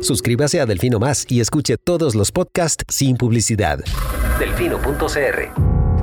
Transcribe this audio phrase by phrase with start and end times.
[0.00, 3.80] Suscríbase a Delfino Más y escuche todos los podcasts sin publicidad.
[4.38, 5.52] Delfino.cr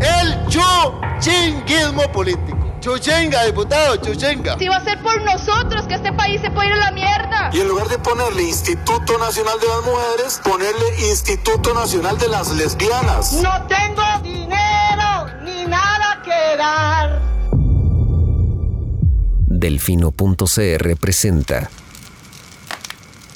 [0.01, 2.71] El chuchinguismo político.
[2.79, 4.57] Chuchenga, diputado, chuchenga.
[4.57, 7.51] Si va a ser por nosotros que este país se puede ir a la mierda.
[7.53, 12.52] Y en lugar de ponerle Instituto Nacional de las Mujeres, ponerle Instituto Nacional de las
[12.55, 13.33] Lesbianas.
[13.33, 17.21] No tengo dinero ni nada que dar.
[19.45, 21.70] Delfino.cr presenta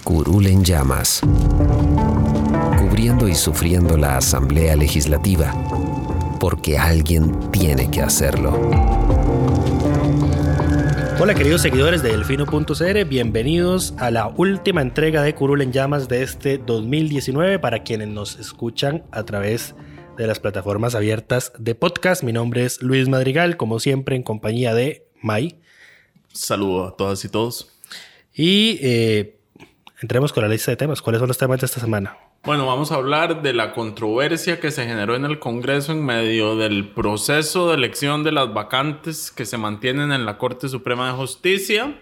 [0.06, 1.20] Curul en llamas.
[2.78, 5.52] Cubriendo y sufriendo la Asamblea Legislativa.
[6.40, 8.52] Porque alguien tiene que hacerlo.
[11.20, 16.22] Hola queridos seguidores de Delfino.cr, bienvenidos a la última entrega de Curul en Llamas de
[16.22, 19.74] este 2019 para quienes nos escuchan a través
[20.18, 22.22] de las plataformas abiertas de podcast.
[22.22, 25.60] Mi nombre es Luis Madrigal, como siempre en compañía de Mai.
[26.32, 27.72] Saludo a todas y todos.
[28.36, 29.36] Y eh,
[30.02, 31.02] entremos con la lista de temas.
[31.02, 32.18] ¿Cuáles son los temas de esta semana?
[32.44, 36.56] Bueno, vamos a hablar de la controversia que se generó en el Congreso en medio
[36.56, 41.14] del proceso de elección de las vacantes que se mantienen en la Corte Suprema de
[41.14, 42.00] Justicia,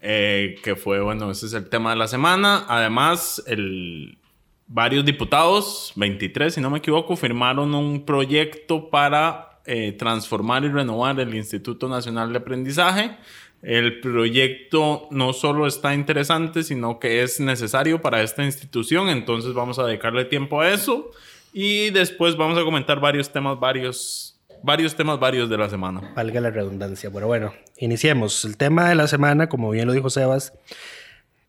[0.00, 2.64] eh, que fue, bueno, ese es el tema de la semana.
[2.68, 4.18] Además, el,
[4.66, 11.20] varios diputados, 23 si no me equivoco, firmaron un proyecto para eh, transformar y renovar
[11.20, 13.16] el Instituto Nacional de Aprendizaje
[13.62, 19.78] el proyecto no solo está interesante, sino que es necesario para esta institución, entonces vamos
[19.78, 21.10] a dedicarle tiempo a eso
[21.52, 26.12] y después vamos a comentar varios temas, varios, varios temas, varios de la semana.
[26.14, 28.44] Valga la redundancia, pero bueno, iniciemos.
[28.44, 30.54] El tema de la semana, como bien lo dijo Sebas,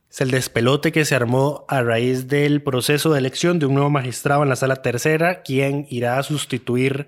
[0.10, 3.90] es el despelote que se armó a raíz del proceso de elección de un nuevo
[3.90, 7.08] magistrado en la sala tercera, quien irá a sustituir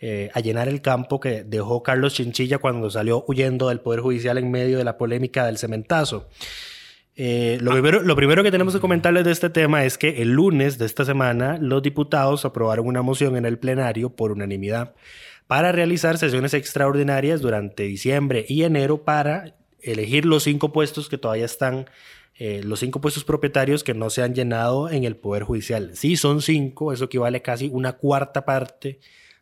[0.00, 4.38] eh, a llenar el campo que dejó Carlos Chinchilla cuando salió huyendo del Poder Judicial
[4.38, 6.28] en medio de la polémica del cementazo.
[7.16, 10.30] Eh, lo, primero, lo primero que tenemos que comentarles de este tema es que el
[10.30, 14.94] lunes de esta semana los diputados aprobaron una moción en el plenario por unanimidad
[15.46, 21.44] para realizar sesiones extraordinarias durante diciembre y enero para elegir los cinco puestos que todavía
[21.44, 21.90] están,
[22.38, 25.90] eh, los cinco puestos propietarios que no se han llenado en el Poder Judicial.
[25.94, 29.00] Sí, son cinco, eso equivale a casi una cuarta parte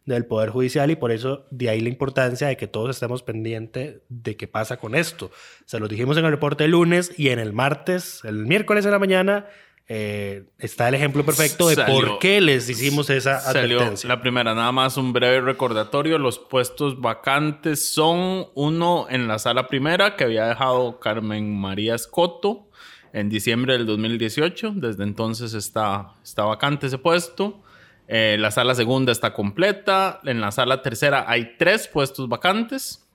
[0.08, 4.00] del Poder Judicial y por eso de ahí la importancia de que todos estemos pendientes
[4.08, 5.30] de qué pasa con esto.
[5.66, 8.90] Se lo dijimos en el reporte el lunes y en el martes, el miércoles de
[8.90, 9.46] la mañana,
[9.90, 14.08] eh, está el ejemplo perfecto de por qué les hicimos esa advertencia.
[14.08, 16.18] La primera, nada más un breve recordatorio.
[16.18, 22.68] Los puestos vacantes son uno en la sala primera que había dejado Carmen María Escoto
[23.12, 24.72] en diciembre del 2018.
[24.76, 27.62] Desde entonces está, está vacante ese puesto.
[28.08, 30.20] Eh, la sala segunda está completa.
[30.24, 33.07] En la sala tercera hay tres puestos vacantes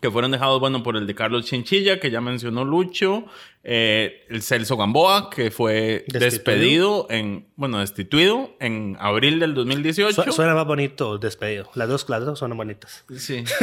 [0.00, 3.26] que fueron dejados, bueno, por el de Carlos Chinchilla, que ya mencionó Lucho,
[3.64, 10.32] eh, el Celso Gamboa, que fue despedido, en, bueno, destituido en abril del 2018.
[10.32, 11.70] suena más bonito despedido.
[11.74, 13.04] Las dos, las son bonitas.
[13.16, 13.44] Sí.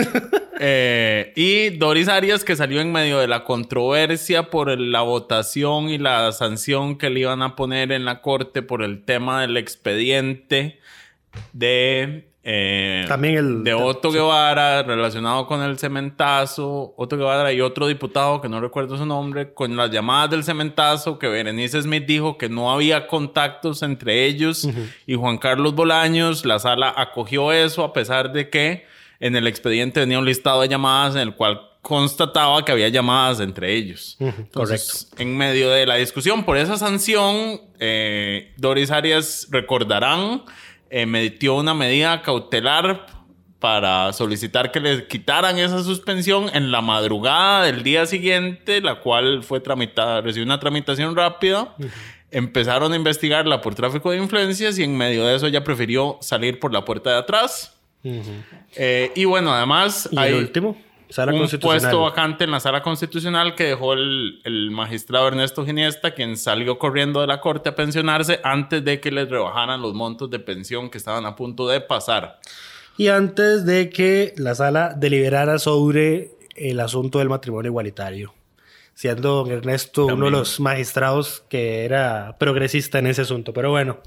[0.58, 5.98] Eh, y Doris Arias, que salió en medio de la controversia por la votación y
[5.98, 10.80] la sanción que le iban a poner en la corte por el tema del expediente
[11.52, 17.88] de eh, También el de Otto Guevara relacionado con el cementazo, Otto Guevara y otro
[17.88, 22.38] diputado que no recuerdo su nombre, con las llamadas del cementazo, que Berenice Smith dijo
[22.38, 24.70] que no había contactos entre ellos
[25.08, 28.86] y Juan Carlos Bolaños, la sala acogió eso a pesar de que
[29.20, 33.40] en el expediente venía un listado de llamadas en el cual constataba que había llamadas
[33.40, 34.18] entre ellos.
[34.54, 34.94] Correcto.
[35.18, 40.44] En medio de la discusión por esa sanción, eh, Doris Arias recordarán
[40.90, 43.08] eh, metió una medida cautelar
[43.60, 49.44] para solicitar que le quitaran esa suspensión en la madrugada del día siguiente, la cual
[49.44, 51.76] fue tramitada, recibió una tramitación rápida.
[52.30, 56.60] Empezaron a investigarla por tráfico de influencias y en medio de eso ella prefirió salir
[56.60, 57.76] por la puerta de atrás.
[58.76, 60.10] Eh, y bueno, además...
[60.12, 60.78] ¿Y el último?
[61.16, 66.14] Sala un puesto vacante en la sala constitucional que dejó el, el, magistrado Ernesto Giniesta,
[66.14, 70.30] quien salió corriendo de la corte a pensionarse antes de que les rebajaran los montos
[70.30, 72.42] de pensión que estaban a punto de pasar.
[72.98, 78.34] Y antes de que la sala deliberara sobre el asunto del matrimonio igualitario,
[78.94, 83.54] siendo don Ernesto uno de los magistrados que era progresista en ese asunto.
[83.54, 84.00] Pero bueno,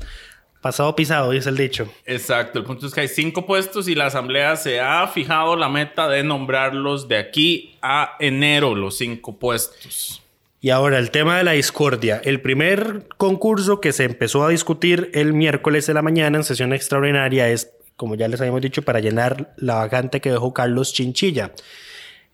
[0.61, 1.89] Pasado pisado, dice el dicho.
[2.05, 2.59] Exacto.
[2.59, 6.09] El punto es que hay cinco puestos y la Asamblea se ha fijado la meta
[6.09, 10.23] de nombrarlos de aquí a enero, los cinco puestos.
[10.61, 12.21] Y ahora el tema de la discordia.
[12.25, 16.73] El primer concurso que se empezó a discutir el miércoles de la mañana en sesión
[16.73, 21.53] extraordinaria es, como ya les habíamos dicho, para llenar la vacante que dejó Carlos Chinchilla.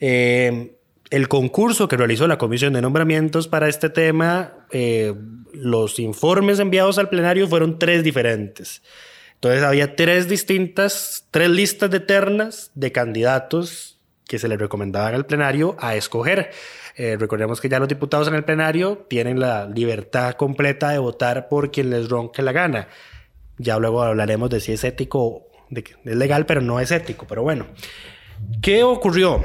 [0.01, 0.75] Eh,
[1.15, 5.15] el concurso que realizó la Comisión de Nombramientos para este tema, eh,
[5.53, 8.83] los informes enviados al plenario fueron tres diferentes.
[9.35, 15.25] Entonces había tres distintas, tres listas de ternas de candidatos que se le recomendaban al
[15.25, 16.51] plenario a escoger.
[16.97, 21.49] Eh, recordemos que ya los diputados en el plenario tienen la libertad completa de votar
[21.49, 22.89] por quien les ronque la gana.
[23.59, 27.25] Ya luego hablaremos de si es ético, de que es legal, pero no es ético.
[27.29, 27.69] Pero bueno,
[28.61, 29.45] ¿qué ocurrió?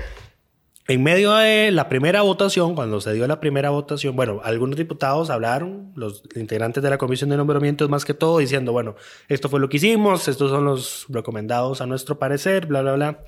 [0.90, 5.30] En medio de la primera votación, cuando se dio la primera votación, bueno, algunos diputados
[5.30, 8.96] hablaron, los integrantes de la comisión de nombramientos más que todo, diciendo, bueno,
[9.28, 13.24] esto fue lo que hicimos, estos son los recomendados a nuestro parecer, bla, bla, bla.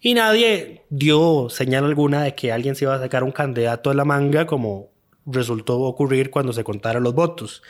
[0.00, 3.96] Y nadie dio señal alguna de que alguien se iba a sacar un candidato de
[3.96, 4.88] la manga, como
[5.26, 7.62] resultó ocurrir cuando se contaron los votos.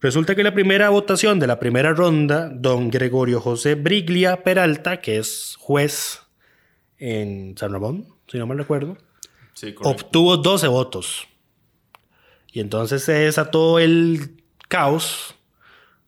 [0.00, 5.18] Resulta que la primera votación de la primera ronda, don Gregorio José Briglia Peralta, que
[5.18, 6.21] es juez
[7.02, 8.96] en San Ramón, si no me recuerdo,
[9.54, 11.26] Sí, obtuvo 12 votos.
[12.52, 15.34] Y entonces se desató el caos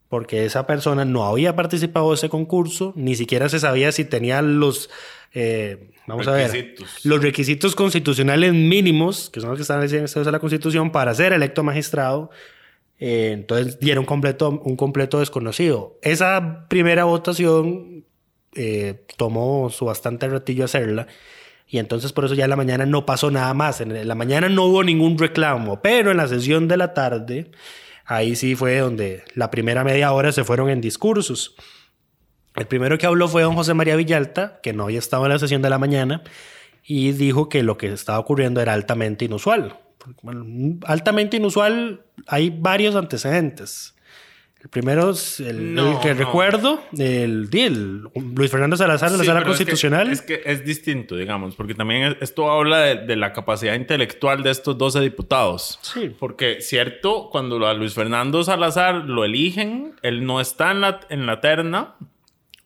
[0.09, 4.41] porque esa persona no había participado de ese concurso, ni siquiera se sabía si tenía
[4.41, 4.89] los,
[5.33, 7.05] eh, vamos a ver, Requisitos.
[7.05, 11.65] los requisitos constitucionales mínimos, que son los que están en la Constitución, para ser electo
[11.65, 12.31] magistrado.
[13.01, 15.99] Eh, entonces dieron completo, un completo desconocido.
[16.03, 17.94] Esa primera votación
[18.57, 21.07] eh, tomó su bastante ratillo hacerla.
[21.67, 23.81] Y entonces por eso ya en la mañana no pasó nada más.
[23.81, 27.51] En la mañana no hubo ningún reclamo, pero en la sesión de la tarde,
[28.05, 31.57] ahí sí fue donde la primera media hora se fueron en discursos.
[32.55, 35.39] El primero que habló fue don José María Villalta, que no había estado en la
[35.39, 36.23] sesión de la mañana,
[36.85, 39.81] y dijo que lo que estaba ocurriendo era altamente inusual.
[40.87, 43.95] Altamente inusual, hay varios antecedentes.
[44.65, 46.21] El primero es el, No, el que no.
[46.21, 48.01] recuerdo, el, el
[48.35, 50.11] Luis Fernando Salazar de la Sí, Sala pero es que- Constitucional.
[50.11, 54.43] Es que, es distinto, digamos, porque también es- esto habla de, de la capacidad intelectual
[54.43, 55.79] de estos 12 diputados.
[55.83, 56.11] Sí.
[56.19, 61.27] Porque, cierto, cuando a Luis Fernando Salazar lo eligen, él no está en la, en
[61.27, 61.97] la terna,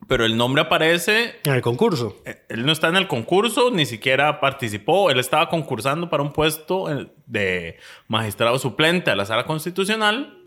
[0.07, 2.17] pero el nombre aparece En el concurso.
[2.25, 5.11] eh, él no está en el concurso, ni siquiera participó.
[5.11, 10.38] Él estaba concursando para un puesto eh, de magistrado suplente a la sala constitucional.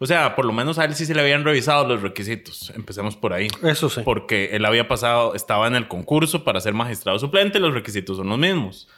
[0.00, 2.70] O sea, por lo menos a él sí se le habían revisado los requisitos.
[2.76, 3.48] Empecemos por ahí.
[3.64, 4.02] Eso sí.
[4.04, 8.28] Porque él había pasado, estaba en el concurso para ser magistrado suplente, los requisitos son
[8.28, 8.88] los mismos.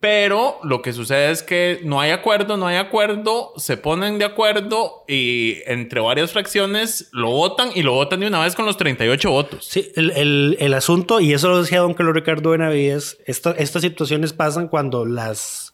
[0.00, 4.24] Pero lo que sucede es que no hay acuerdo, no hay acuerdo, se ponen de
[4.24, 8.76] acuerdo y entre varias fracciones lo votan y lo votan de una vez con los
[8.76, 9.64] 38 votos.
[9.64, 13.82] Sí, el, el- el asunto, y eso lo decía don Carlos Ricardo Benavides, esta- estas
[13.82, 15.71] situaciones pasan cuando las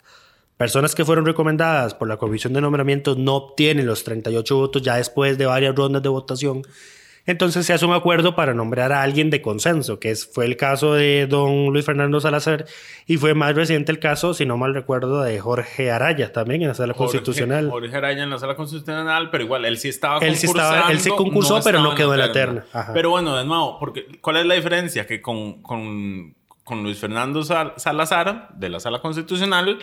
[0.59, 4.97] personas que fueron recomendadas por la Comisión de Nombramientos no obtienen los 38 votos ya
[4.97, 6.63] después de varias rondas de votación.
[7.27, 10.57] Entonces se hace un acuerdo para nombrar a alguien de consenso, que es, fue el
[10.57, 12.65] caso de don Luis Fernando Salazar
[13.07, 16.69] y fue más reciente el caso, si no mal recuerdo, de Jorge Araya también en
[16.69, 17.69] la sala Jorge- constitucional.
[17.71, 21.01] Jorge Araya en la sala constitucional, pero igual él sí estaba Él sí estaba- él
[21.01, 21.17] sí concursando,
[21.51, 22.65] concursó, pero no quedó en la terna.
[22.73, 22.93] Ajá.
[22.95, 25.07] Pero bueno, de nuevo, porque, ¿cuál es la diferencia?
[25.07, 26.35] Que con, con,
[26.65, 29.79] con Luis Fernando Sal- Salazar, de la sala constitucional,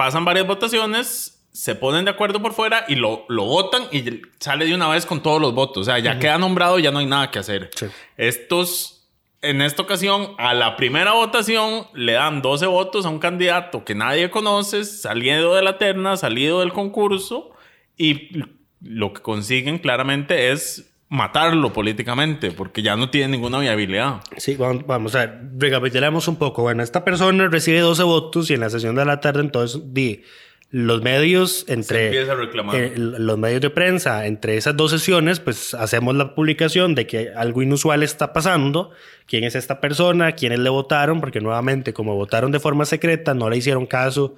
[0.00, 4.64] pasan varias votaciones, se ponen de acuerdo por fuera y lo, lo votan y sale
[4.64, 5.82] de una vez con todos los votos.
[5.82, 7.68] O sea, ya queda nombrado, ya no hay nada que hacer.
[7.76, 7.84] Sí.
[8.16, 9.10] Estos,
[9.42, 13.94] en esta ocasión, a la primera votación le dan 12 votos a un candidato que
[13.94, 17.50] nadie conoce, salido de la terna, salido del concurso,
[17.98, 18.42] y
[18.80, 24.20] lo que consiguen claramente es matarlo políticamente, porque ya no tiene ninguna viabilidad.
[24.36, 26.62] Sí, vamos, vamos a ver, recapitulemos un poco.
[26.62, 30.22] Bueno, esta persona recibe 12 votos y en la sesión de la tarde entonces di,
[30.70, 36.36] los medios entre eh, los medios de prensa entre esas dos sesiones pues hacemos la
[36.36, 38.92] publicación de que algo inusual está pasando
[39.26, 43.50] quién es esta persona quiénes le votaron porque nuevamente como votaron de forma secreta no
[43.50, 44.36] le hicieron caso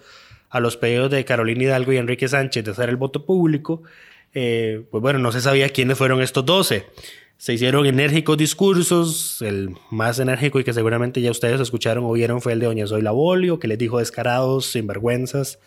[0.49, 3.83] a los pedidos de Carolina Hidalgo y Enrique Sánchez de hacer el voto público
[4.35, 6.87] eh, pues bueno no se sabía quiénes fueron estos 12
[7.43, 12.41] se hicieron enérgicos discursos, el más enérgico y que seguramente ya ustedes escucharon o vieron
[12.41, 15.59] fue el de Doña Zoila Bolio, que les dijo descarados, sinvergüenzas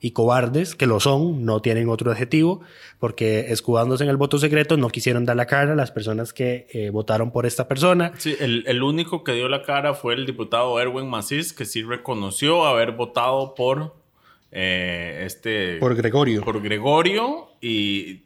[0.00, 2.62] y cobardes, que lo son, no tienen otro adjetivo,
[2.98, 6.66] porque escudándose en el voto secreto no quisieron dar la cara a las personas que
[6.72, 8.12] eh, votaron por esta persona.
[8.18, 12.66] Sí, el, único que dio la cara fue el diputado Erwin Macís, que sí reconoció
[12.66, 13.94] haber votado por
[14.52, 15.78] eh, este...
[15.78, 16.42] Por Gregorio.
[16.44, 18.22] por Gregorio y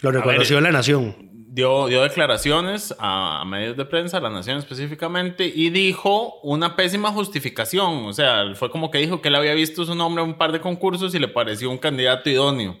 [0.00, 1.16] Lo ver, reconoció la nación.
[1.32, 6.76] dio, dio declaraciones a, a medios de prensa, a la Nación específicamente, y dijo una
[6.76, 8.04] pésima justificación.
[8.04, 10.52] O sea, fue como que dijo que él había visto su nombre en un par
[10.52, 12.78] de concursos y le pareció un candidato idóneo.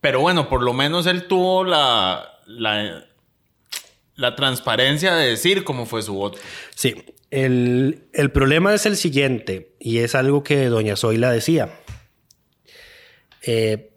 [0.00, 3.04] Pero bueno, por lo menos él tuvo la, la,
[4.16, 6.38] la transparencia de decir cómo fue su voto.
[6.74, 6.94] Sí.
[7.30, 11.80] El, el problema es el siguiente, y es algo que doña Zoila decía.
[13.46, 13.90] Eh,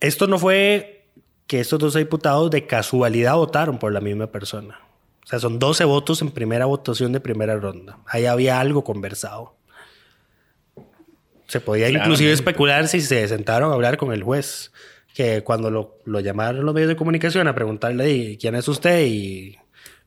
[0.00, 1.06] esto no fue
[1.46, 4.80] que estos dos diputados de casualidad votaron por la misma persona.
[5.24, 7.98] O sea, son 12 votos en primera votación de primera ronda.
[8.06, 9.56] Ahí había algo conversado.
[11.46, 14.70] Se podía inclusive especular si se sentaron a hablar con el juez,
[15.14, 19.06] que cuando lo, lo llamaron los medios de comunicación a preguntarle "¿Y quién es usted
[19.06, 19.58] y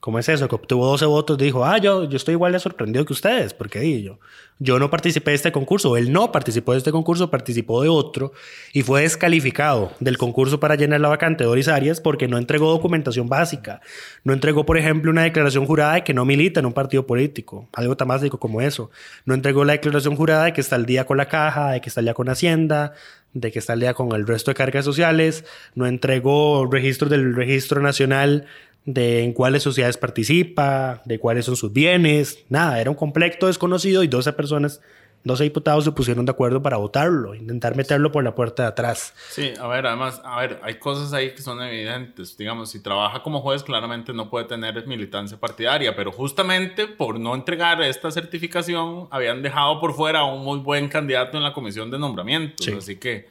[0.02, 3.06] cómo es eso, que obtuvo 12 votos, dijo, ah, yo, yo estoy igual de sorprendido
[3.06, 4.20] que ustedes, porque di, yo,
[4.58, 8.34] yo no participé de este concurso, él no participó de este concurso, participó de otro
[8.74, 12.72] y fue descalificado del concurso para llenar la vacante de Doris Arias porque no entregó
[12.72, 13.80] documentación básica,
[14.24, 17.70] no entregó, por ejemplo, una declaración jurada de que no milita en un partido político,
[17.72, 18.90] algo tan básico como eso,
[19.26, 21.90] no entregó la declaración jurada de que está al día con la caja, de que
[21.90, 22.94] está al día con Hacienda,
[23.34, 27.36] de que está al día con el resto de cargas sociales, no entregó registros del
[27.36, 28.48] registro nacional
[28.86, 34.04] de en cuáles sociedades participa, de cuáles son sus bienes, nada, era un completo desconocido
[34.04, 34.82] y 12 personas,
[35.24, 39.14] 12 diputados se pusieron de acuerdo para votarlo, intentar meterlo por la puerta de atrás.
[39.30, 42.36] Sí, a ver, además, a ver, hay cosas ahí que son evidentes.
[42.38, 47.36] Digamos, si trabaja como juez, claramente no puede tener militancia partidaria, pero justamente por no
[47.36, 51.92] entregar esta certificación, habían dejado por fuera a un muy buen candidato en la comisión
[51.92, 52.66] de nombramientos.
[52.66, 52.72] Sí.
[52.72, 53.28] Así que,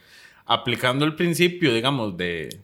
[0.46, 2.60] aplicando el principio, digamos, de,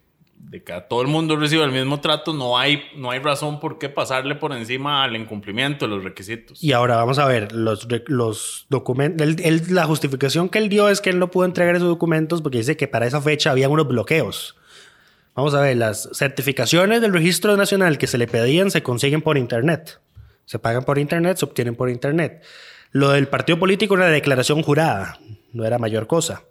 [0.49, 3.79] de que todo el mundo reciba el mismo trato, no hay, no hay razón por
[3.79, 6.63] qué pasarle por encima al incumplimiento de los requisitos.
[6.63, 9.27] Y ahora vamos a ver, los, los documentos,
[9.71, 12.77] la justificación que él dio es que él no pudo entregar esos documentos porque dice
[12.77, 14.57] que para esa fecha había unos bloqueos.
[15.35, 19.37] Vamos a ver, las certificaciones del registro nacional que se le pedían se consiguen por
[19.37, 20.01] internet.
[20.45, 22.45] Se pagan por internet, se obtienen por internet.
[22.93, 25.19] Lo del partido político era declaración jurada,
[25.53, 26.45] no era mayor cosa.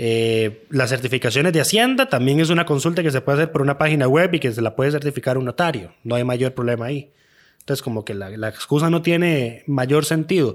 [0.00, 3.78] Eh, las certificaciones de Hacienda también es una consulta que se puede hacer por una
[3.78, 5.92] página web y que se la puede certificar un notario.
[6.04, 7.10] No hay mayor problema ahí.
[7.58, 10.54] Entonces, como que la, la excusa no tiene mayor sentido.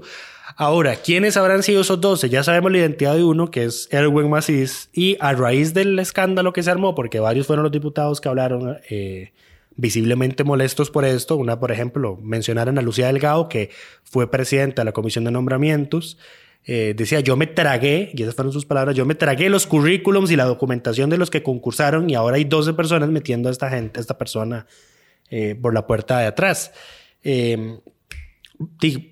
[0.56, 2.30] Ahora, ¿quiénes habrán sido esos 12?
[2.30, 6.52] Ya sabemos la identidad de uno, que es Erwin Macís, y a raíz del escándalo
[6.52, 9.32] que se armó, porque varios fueron los diputados que hablaron eh,
[9.76, 13.70] visiblemente molestos por esto, una, por ejemplo, mencionaron a Lucía Delgado, que
[14.04, 16.18] fue presidenta de la Comisión de Nombramientos,
[16.66, 20.30] eh, decía, yo me tragué, y esas fueron sus palabras, yo me tragué los currículums
[20.30, 23.68] y la documentación de los que concursaron y ahora hay 12 personas metiendo a esta
[23.70, 24.66] gente, a esta persona
[25.30, 26.72] eh, por la puerta de atrás.
[27.22, 27.78] Eh,
[28.80, 29.10] di-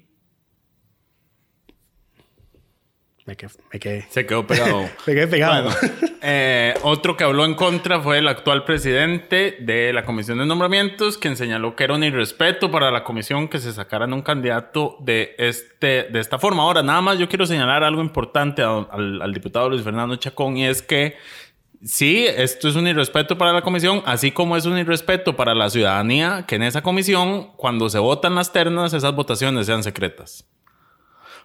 [3.24, 4.80] me quedé, me quedé, Se quedó pegado.
[5.06, 5.70] me quedé pegado.
[5.70, 5.76] Bueno,
[6.22, 11.18] eh, otro que habló en contra fue el actual presidente de la Comisión de Nombramientos,
[11.18, 15.34] quien señaló que era un irrespeto para la comisión que se sacaran un candidato de,
[15.38, 16.64] este, de esta forma.
[16.64, 20.56] Ahora, nada más yo quiero señalar algo importante a- al, al diputado Luis Fernando Chacón
[20.56, 21.16] y es que
[21.84, 25.70] sí, esto es un irrespeto para la comisión, así como es un irrespeto para la
[25.70, 30.44] ciudadanía que en esa comisión, cuando se votan las ternas, esas votaciones sean secretas.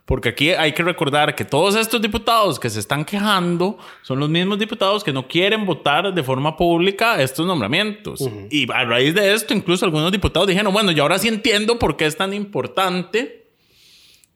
[0.07, 4.29] Porque aquí hay que recordar que todos estos diputados que se están quejando son los
[4.29, 8.21] mismos diputados que no quieren votar de forma pública estos nombramientos.
[8.49, 11.97] Y a raíz de esto, incluso algunos diputados dijeron, bueno, yo ahora sí entiendo por
[11.97, 13.49] qué es tan importante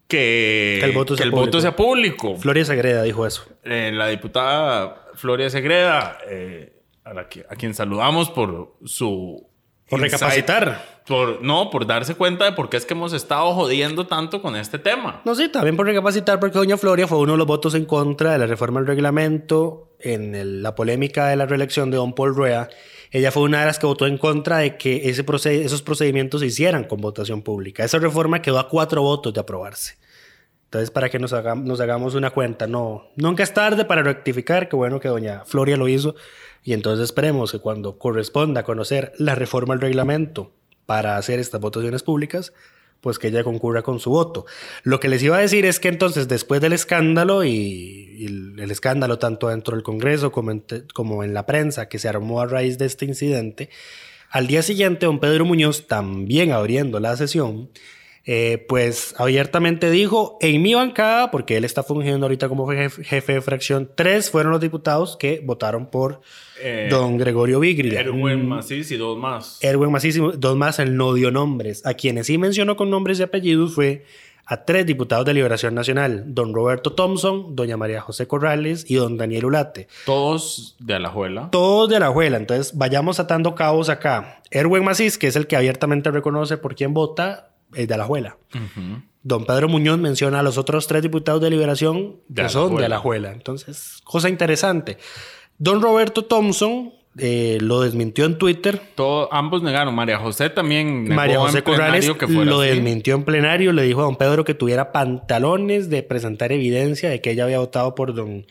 [0.09, 1.45] que, Que el voto sea el público.
[1.47, 2.35] voto sea público.
[2.35, 3.45] Floria Sagreda dijo eso.
[3.63, 6.73] Eh, la diputada Floria Segreda, eh,
[7.05, 9.47] a, la que- a quien saludamos por su...
[9.91, 11.01] Por insight, recapacitar.
[11.07, 14.55] Por, no, por darse cuenta de por qué es que hemos estado jodiendo tanto con
[14.55, 15.21] este tema.
[15.25, 18.31] No, sí, también por recapacitar, porque doña Floria fue uno de los votos en contra
[18.31, 22.33] de la reforma del reglamento en el- la polémica de la reelección de don Paul
[22.35, 22.69] Rueda.
[23.11, 26.39] Ella fue una de las que votó en contra de que ese proced- esos procedimientos
[26.41, 27.83] se hicieran con votación pública.
[27.83, 29.97] Esa reforma quedó a cuatro votos de aprobarse.
[30.65, 34.69] Entonces, para que nos, haga- nos hagamos una cuenta, no, nunca es tarde para rectificar,
[34.69, 36.15] qué bueno que doña Floria lo hizo.
[36.63, 40.51] Y entonces esperemos que cuando corresponda conocer la reforma del reglamento
[40.85, 42.53] para hacer estas votaciones públicas,
[43.01, 44.45] pues que ella concurra con su voto.
[44.83, 49.17] Lo que les iba a decir es que entonces después del escándalo y, el, escándalo
[49.17, 50.63] tanto dentro del Congreso como en,
[50.93, 53.69] como en la prensa que se armó a raíz de este incidente,
[54.29, 57.69] al día siguiente don Pedro Muñoz, también abriendo la sesión,
[58.25, 63.33] eh, pues abiertamente dijo, en mi bancada, porque él está fungiendo ahorita como jefe, jefe
[63.33, 66.21] de fracción, tres fueron los diputados que votaron por
[66.63, 67.99] Eh, don Gregorio Vigria.
[68.01, 69.57] Erwin Mm, Macís y dos más.
[69.61, 71.83] Erwin Macísimo, dos más, él no dio nombres.
[71.85, 74.05] A quienes sí mencionó con nombres y apellidos fue
[74.45, 79.17] a tres diputados de Liberación Nacional, don Roberto Thompson, doña María José Corrales y don
[79.17, 79.87] Daniel Ulate.
[80.05, 81.49] Todos de Alajuela.
[81.51, 82.37] Todos de la abuela.
[82.37, 84.41] Entonces, vayamos atando cabos acá.
[84.51, 88.37] Erwin Macís, que es el que abiertamente reconoce por quién vota, es de la abuela.
[89.23, 92.85] Don Pedro Muñoz menciona a los otros tres diputados de Liberación que De son de
[92.85, 92.85] Alajuela.
[92.85, 93.31] Alajuela.
[93.31, 94.97] Entonces, cosa interesante.
[95.57, 98.81] Don Roberto Thompson eh, lo desmintió en Twitter.
[98.95, 99.93] Todo, ambos negaron.
[99.93, 102.69] María José también negó María José en Corrales que fuera lo así.
[102.69, 107.21] desmintió en plenario, le dijo a don Pedro que tuviera pantalones de presentar evidencia de
[107.21, 108.47] que ella había votado por don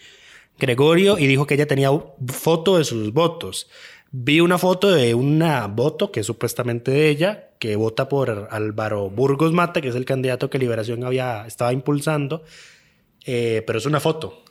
[0.58, 1.90] Gregorio y dijo que ella tenía
[2.28, 3.68] foto de sus votos.
[4.12, 9.08] Vi una foto de una voto que es supuestamente de ella, que vota por Álvaro
[9.10, 12.42] Burgos Mata, que es el candidato que Liberación había, estaba impulsando,
[13.24, 14.42] eh, pero es una foto.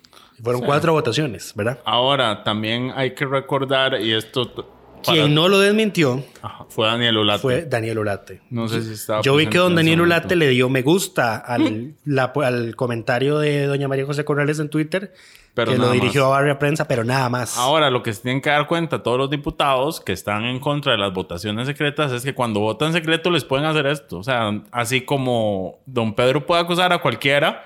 [0.42, 1.80] Fueron cuatro votaciones, ¿verdad?
[1.84, 4.68] Ahora, también hay que recordar, y esto para-
[5.02, 7.40] Quien no lo desmintió Ajá, fue Daniel Olate.
[7.42, 8.42] fue Daniel Olate.
[8.50, 10.02] No sé si estaba Yo vi que don Daniel.
[10.02, 14.70] Ulate le dio me gusta al, la- al comentario de doña María José Corrales en
[14.70, 15.14] Twitter,
[15.54, 16.28] Pero que lo dirigió más.
[16.28, 17.58] a Barria Prensa, pero nada más.
[17.58, 20.94] Ahora, lo que se tienen que dar cuenta todos los diputados que están en contra
[20.94, 24.20] de las votaciones secretas es que cuando votan secreto les pueden hacer esto.
[24.20, 27.66] O sea, así como don Pedro puede acusar a cualquiera,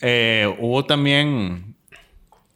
[0.00, 1.76] eh, hubo también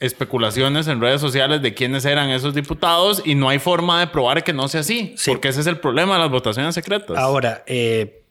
[0.00, 4.44] especulaciones en redes sociales de quiénes eran esos diputados y no hay forma de probar
[4.44, 5.14] que no sea así.
[5.16, 5.30] Sí.
[5.30, 7.16] Porque ese es el problema de las votaciones secretas.
[7.16, 8.22] Ahora, eh,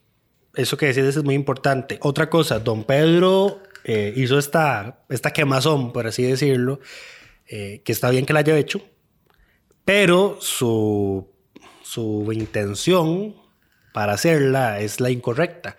[0.55, 1.99] eso que decís es muy importante.
[2.01, 6.79] Otra cosa, don Pedro eh, hizo esta, esta quemazón, por así decirlo,
[7.47, 8.81] eh, que está bien que la haya hecho,
[9.85, 11.29] pero su,
[11.81, 13.35] su intención
[13.93, 15.77] para hacerla es la incorrecta,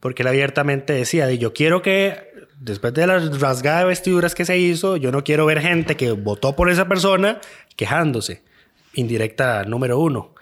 [0.00, 2.28] porque él abiertamente decía, de, yo quiero que,
[2.60, 6.12] después de la rasgada de vestiduras que se hizo, yo no quiero ver gente que
[6.12, 7.40] votó por esa persona
[7.76, 8.42] quejándose.
[8.94, 10.34] Indirecta número uno.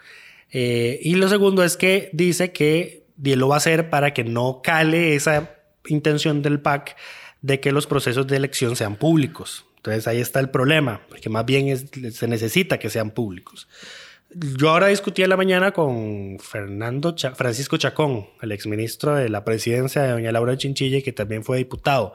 [0.51, 4.23] Eh, y lo segundo es que dice que él lo va a hacer para que
[4.23, 5.56] no cale esa
[5.87, 6.95] intención del PAC
[7.41, 9.65] de que los procesos de elección sean públicos.
[9.77, 13.67] Entonces ahí está el problema, porque más bien es- se necesita que sean públicos.
[14.33, 20.01] Yo ahora discutí en la mañana con Fernando Francisco Chacón, el exministro de la presidencia
[20.03, 22.13] de doña Laura Chinchilla, que también fue diputado.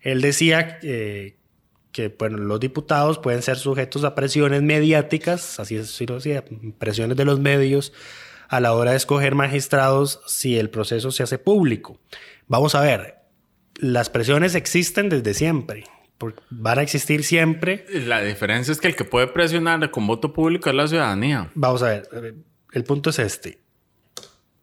[0.00, 1.36] Él decía eh,
[1.90, 6.44] que los diputados pueden ser sujetos a presiones mediáticas, así es, sí decía,
[6.78, 7.92] presiones de los medios
[8.48, 11.98] a la hora de escoger magistrados si el proceso se hace público.
[12.50, 13.14] Vamos a ver,
[13.76, 15.84] las presiones existen desde siempre,
[16.50, 17.86] van a existir siempre.
[17.88, 21.52] La diferencia es que el que puede presionar con voto público es la ciudadanía.
[21.54, 22.34] Vamos a ver, eh,
[22.72, 23.60] el punto es este.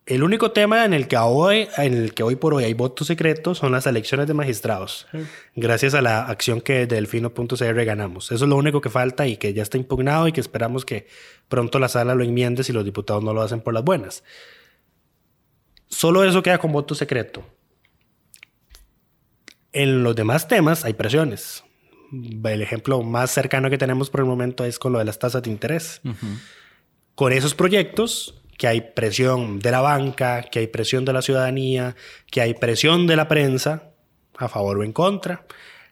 [0.05, 3.07] El único tema en el que hoy, en el que hoy por hoy hay votos
[3.07, 5.07] secretos son las elecciones de magistrados.
[5.55, 8.33] Gracias a la acción que delfino.cr ganamos.
[8.33, 11.07] Eso es lo único que falta y que ya está impugnado y que esperamos que
[11.47, 14.25] pronto la sala lo enmiende si los diputados no lo hacen por las buenas.
[15.87, 17.45] Solo eso queda con voto secreto.
[19.77, 21.63] En los demás temas hay presiones.
[22.11, 25.43] El ejemplo más cercano que tenemos por el momento es con lo de las tasas
[25.43, 26.01] de interés.
[27.13, 31.95] Con esos proyectos, que hay presión de la banca, que hay presión de la ciudadanía,
[32.31, 33.91] que hay presión de la prensa,
[34.37, 35.45] a favor o en contra.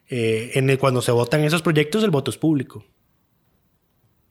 [0.10, 2.86] eh, en el, cuando se votan esos proyectos, el voto es público,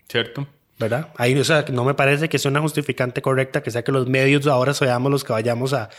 [0.09, 0.47] ¿Cierto?
[0.79, 1.13] ¿verdad?
[1.17, 4.09] Ahí, o sea, no me parece que sea una justificante correcta que sea que los
[4.09, 5.91] medios ahora seamos los que vayamos a,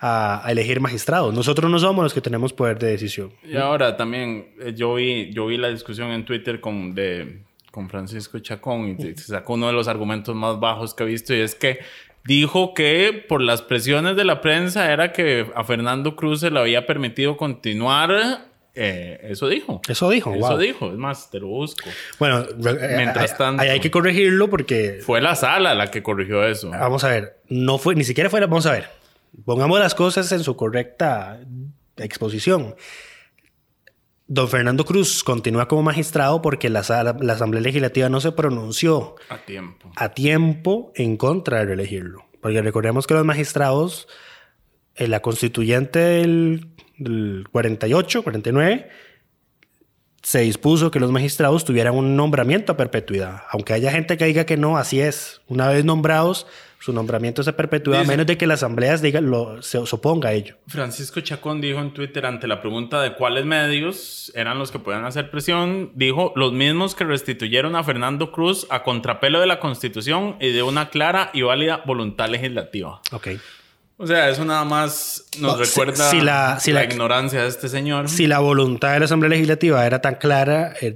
[0.00, 1.34] a- a elegir magistrados.
[1.34, 3.32] Nosotros no somos los que tenemos poder de decisión.
[3.44, 7.88] Y ahora también eh, yo vi, yo vi la discusión en Twitter con, de, con
[7.90, 11.40] Francisco Chacón y se sacó uno de los argumentos más bajos que he visto y
[11.40, 11.80] es que
[12.24, 16.58] dijo que por las presiones de la prensa era que a Fernando Cruz se le
[16.60, 18.46] había permitido continuar.
[18.74, 19.80] eh, eso dijo.
[19.88, 20.58] Eso dijo, Eso wow.
[20.58, 20.86] dijo.
[20.92, 21.84] Es más, te lo busco.
[22.18, 23.62] Bueno, eh, Mientras tanto.
[23.62, 26.70] ahí hay que corregirlo porque Fue la sala la que corrigió eso.
[26.70, 28.88] Vamos a ver, no fue, ni siquiera fue, vamos a ver,
[29.44, 31.40] pongamos las cosas en su correcta
[31.96, 32.74] exposición.
[34.26, 39.16] Don Fernando Cruz continúa como magistrado porque la, sala- la Asamblea Legislativa no se pronunció
[39.28, 39.90] A tiempo.
[39.96, 42.24] a tiempo en contra de reelegirlo.
[42.40, 44.06] Porque recordemos que los magistrados,
[44.94, 48.88] en la constituyente del, del 48, 49,
[50.22, 53.42] se dispuso que los magistrados tuvieran un nombramiento a perpetuidad.
[53.50, 55.40] Aunque haya gente que diga que no, así es.
[55.46, 56.46] Una vez nombrados,
[56.78, 59.96] su nombramiento es a perpetuidad, a menos de que la asamblea diga, lo, se, se
[59.96, 60.56] oponga a ello.
[60.66, 65.04] Francisco Chacón dijo en Twitter ante la pregunta de cuáles medios eran los que podían
[65.04, 70.36] hacer presión, dijo los mismos que restituyeron a Fernando Cruz a contrapelo de la Constitución
[70.40, 73.00] y de una clara y válida voluntad legislativa.
[73.12, 73.28] Ok.
[74.02, 77.48] O sea, eso nada más nos No, recuerda si la- si la, la- ignorancia de
[77.48, 78.08] este señor.
[78.08, 80.92] Si la voluntad de la Asamblea Legislativa era tan clara, eh,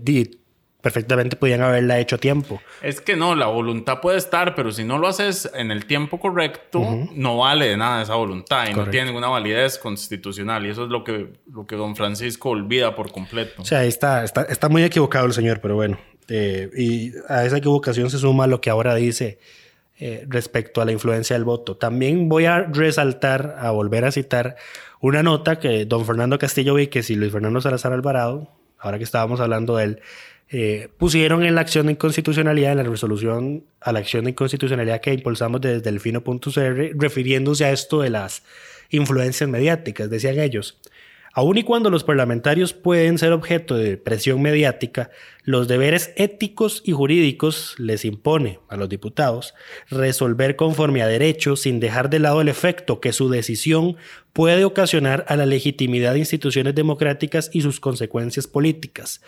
[0.81, 2.61] perfectamente podían haberla hecho a tiempo.
[2.83, 6.19] Es que no, la voluntad puede estar, pero si no lo haces en el tiempo
[6.21, 6.81] correcto,
[7.15, 10.65] no vale de nada esa voluntad y no tiene ninguna validez constitucional.
[10.67, 13.63] Y eso es lo que, lo que don Francisco olvida por completo.
[13.63, 15.99] O sea, ahí está, está, está muy equivocado el señor, pero bueno.
[16.29, 19.39] Eh, y a esa equivocación se suma lo que ahora dice
[19.99, 21.77] eh, respecto a la influencia del voto.
[21.77, 24.57] También voy a resaltar, a volver a citar
[25.01, 29.05] una nota que don Fernando Castillo vi que si Luis Fernando Salazar Alvarado, ahora que
[29.05, 30.01] estábamos hablando de él,
[30.51, 35.01] eh, pusieron en la acción de inconstitucionalidad, en la resolución a la acción de inconstitucionalidad
[35.01, 38.43] que impulsamos desde delfino.cr, refiriéndose a esto de las
[38.91, 40.79] influencias mediáticas, decían ellos.
[41.37, 45.11] Aun y cuando los parlamentarios pueden ser objeto de presión mediática,
[45.43, 49.53] los deberes éticos y jurídicos les impone a los diputados
[49.91, 53.97] resolver conforme a derecho sin dejar de lado el efecto que su decisión
[54.33, 59.21] puede ocasionar a la legitimidad de instituciones democráticas y sus consecuencias políticas.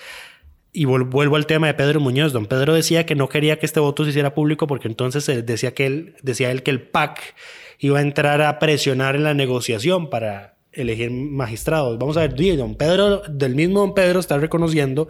[0.73, 2.33] Y vuelvo al tema de Pedro Muñoz.
[2.33, 5.75] Don Pedro decía que no quería que este voto se hiciera público porque entonces decía
[5.75, 7.35] que él, decía él que el PAC
[7.81, 11.99] iba a entrar a presionar en la negociación para elegir magistrados.
[11.99, 15.09] Vamos a ver, don Pedro, del mismo don Pedro está reconociendo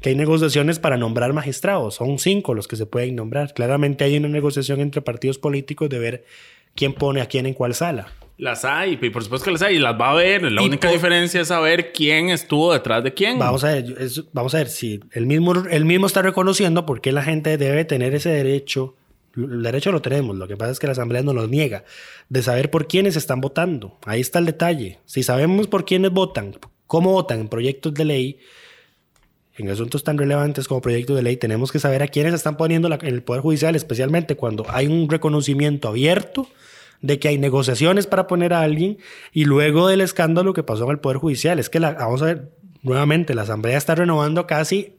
[0.00, 1.96] que hay negociaciones para nombrar magistrados.
[1.96, 3.52] Son cinco los que se pueden nombrar.
[3.52, 6.24] Claramente hay una negociación entre partidos políticos de ver
[6.74, 8.12] quién pone a quién en cuál sala.
[8.36, 10.42] Las hay, y por supuesto que las hay, y las va a ver.
[10.52, 13.36] La única diferencia es saber quién estuvo detrás de quién.
[13.36, 13.96] Vamos a ver,
[14.32, 17.84] vamos a ver si el mismo, el mismo está reconociendo por qué la gente debe
[17.84, 18.94] tener ese derecho
[19.36, 21.84] el derecho lo tenemos, lo que pasa es que la Asamblea nos lo niega,
[22.28, 23.98] de saber por quiénes están votando.
[24.04, 24.98] Ahí está el detalle.
[25.04, 28.38] Si sabemos por quiénes votan, cómo votan en proyectos de ley,
[29.56, 32.88] en asuntos tan relevantes como proyectos de ley, tenemos que saber a quiénes están poniendo
[32.88, 36.48] en el Poder Judicial, especialmente cuando hay un reconocimiento abierto
[37.00, 38.98] de que hay negociaciones para poner a alguien
[39.32, 41.58] y luego del escándalo que pasó en el Poder Judicial.
[41.58, 44.97] Es que, la, vamos a ver, nuevamente, la Asamblea está renovando casi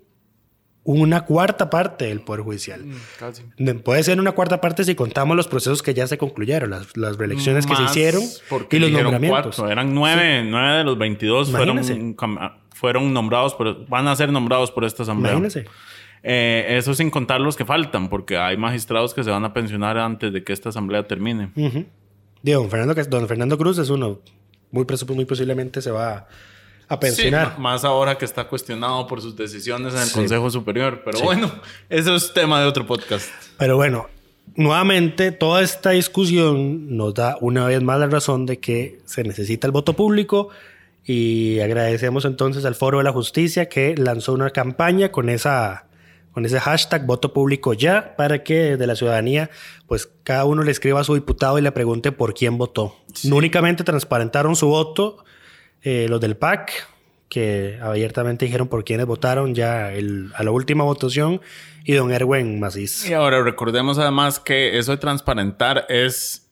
[0.84, 2.86] una cuarta parte del Poder Judicial.
[2.86, 6.96] Mm, Puede ser una cuarta parte si contamos los procesos que ya se concluyeron, las,
[6.98, 8.24] las reelecciones que se hicieron
[8.72, 9.60] y los nombramientos.
[9.60, 12.16] Eran nueve, nueve de los 22 fueron,
[12.74, 15.34] fueron, nombrados, por, van a ser nombrados por esta asamblea.
[15.34, 15.66] Imagínense.
[16.22, 19.98] Eh, eso sin contar los que faltan, porque hay magistrados que se van a pensionar
[19.98, 21.52] antes de que esta asamblea termine.
[22.42, 24.20] don, Fernando, don Fernando Cruz es uno.
[24.72, 26.28] Muy, muy posiblemente se va
[26.90, 27.60] a pensionar.
[27.60, 31.04] más ahora que está cuestionado por sus decisiones en el Consejo Superior.
[31.06, 31.52] Pero bueno,
[31.88, 33.30] eso es tema de otro podcast.
[33.58, 34.08] Pero bueno,
[34.56, 39.68] nuevamente toda esta discusión nos da una vez más la razón de que se necesita
[39.68, 40.50] el voto público
[41.06, 45.86] y agradecemos entonces al Foro de la Justicia que lanzó una campaña con esa
[46.32, 49.50] con ese hashtag voto público ya para que de la ciudadanía
[49.88, 52.96] pues cada uno le escriba a su diputado y le pregunte por quién votó.
[53.24, 55.24] No únicamente transparentaron su voto,
[55.84, 56.88] eh, los del PAC,
[57.30, 61.42] que abiertamente dijeron por quiénes votaron ya el, a la última votación,
[61.84, 63.10] y don Erwin Macís.
[63.10, 66.50] Y ahora recordemos además que eso de transparentar es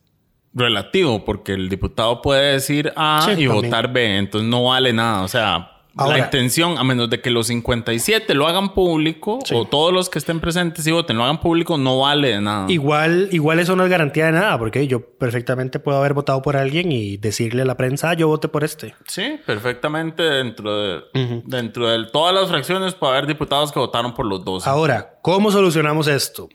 [0.53, 5.23] relativo, porque el diputado puede decir A y votar B, entonces no vale nada.
[5.23, 9.93] O sea, la intención, a menos de que los 57 lo hagan público o todos
[9.93, 12.65] los que estén presentes y voten lo hagan público, no vale de nada.
[12.69, 16.57] Igual, igual eso no es garantía de nada, porque yo perfectamente puedo haber votado por
[16.57, 18.93] alguien y decirle a la prensa, ah, yo voté por este.
[19.07, 21.01] Sí, perfectamente dentro de,
[21.45, 24.67] dentro de todas las fracciones puede haber diputados que votaron por los dos.
[24.67, 26.49] Ahora, ¿cómo solucionamos esto?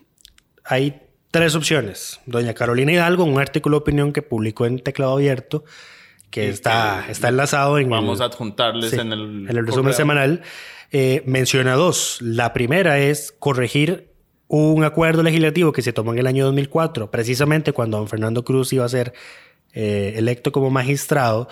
[0.63, 1.01] Hay
[1.31, 2.21] tres opciones.
[2.27, 5.63] Doña Carolina Hidalgo, un artículo de opinión que publicó en Teclado Abierto,
[6.33, 7.91] que está, está enlazado en...
[7.91, 9.47] Vamos a adjuntarles en el...
[9.47, 10.41] En el resumen semanal.
[10.91, 12.17] Eh, menciona dos.
[12.21, 14.09] La primera es corregir
[14.47, 18.73] un acuerdo legislativo que se tomó en el año 2004, precisamente cuando don Fernando Cruz
[18.73, 19.13] iba a ser
[19.73, 21.49] eh, electo como magistrado,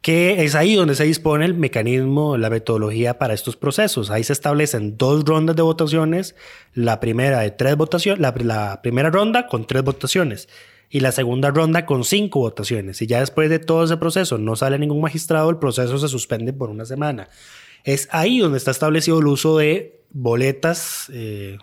[0.00, 4.10] que es ahí donde se dispone el mecanismo, la metodología para estos procesos.
[4.10, 6.34] Ahí se establecen dos rondas de votaciones,
[6.74, 10.48] la primera de tres votaciones, la primera ronda con tres votaciones
[10.90, 13.02] y la segunda ronda con cinco votaciones.
[13.02, 16.52] Y ya después de todo ese proceso no sale ningún magistrado, el proceso se suspende
[16.52, 17.28] por una semana.
[17.84, 21.10] Es ahí donde está establecido el uso de boletas.
[21.12, 21.58] Eh,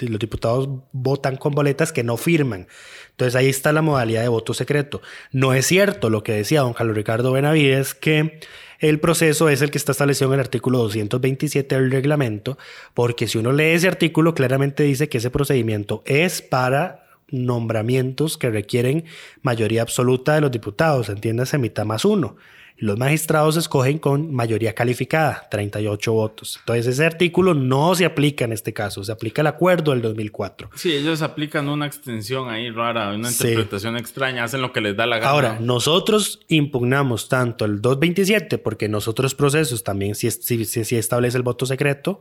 [0.00, 2.66] los diputados votan con boletas que no firman.
[3.10, 5.02] Entonces ahí está la modalidad de voto secreto.
[5.32, 8.40] No es cierto lo que decía don Carlos Ricardo Benavides, que
[8.78, 12.58] el proceso es el que está establecido en el artículo 227 del reglamento,
[12.94, 17.01] porque si uno lee ese artículo, claramente dice que ese procedimiento es para
[17.32, 19.04] nombramientos que requieren
[19.42, 22.36] mayoría absoluta de los diputados, entiéndase mitad más uno.
[22.78, 26.56] Los magistrados escogen con mayoría calificada, 38 votos.
[26.60, 30.70] Entonces ese artículo no se aplica en este caso, se aplica el acuerdo del 2004.
[30.74, 35.06] Sí, ellos aplican una extensión ahí rara, una interpretación extraña, hacen lo que les da
[35.06, 35.30] la gana.
[35.30, 41.66] Ahora, nosotros impugnamos tanto el 227, porque nosotros procesos también si sí establece el voto
[41.66, 42.20] secreto,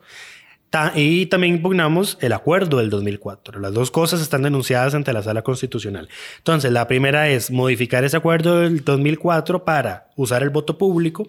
[0.96, 3.60] y también impugnamos el acuerdo del 2004.
[3.60, 6.08] Las dos cosas están denunciadas ante la Sala Constitucional.
[6.38, 11.28] Entonces, la primera es modificar ese acuerdo del 2004 para usar el voto público.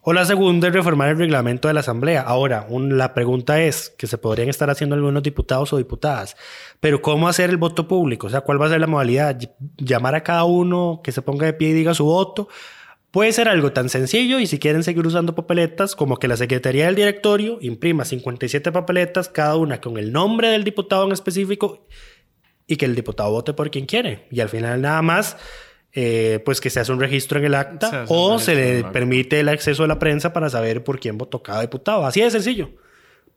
[0.00, 2.22] O la segunda es reformar el reglamento de la Asamblea.
[2.22, 6.36] Ahora, la pregunta es que se podrían estar haciendo algunos diputados o diputadas,
[6.80, 8.28] pero ¿cómo hacer el voto público?
[8.28, 9.36] O sea, ¿cuál va a ser la modalidad?
[9.76, 12.48] ¿Llamar a cada uno que se ponga de pie y diga su voto?
[13.10, 16.86] Puede ser algo tan sencillo y si quieren seguir usando papeletas como que la Secretaría
[16.86, 21.86] del Directorio imprima 57 papeletas, cada una con el nombre del diputado en específico
[22.66, 24.26] y que el diputado vote por quien quiere.
[24.30, 25.38] Y al final nada más,
[25.92, 29.40] eh, pues que se hace un registro en el acta Se o se le permite
[29.40, 32.04] el acceso a la prensa para saber por quién votó cada diputado.
[32.04, 32.70] Así de sencillo.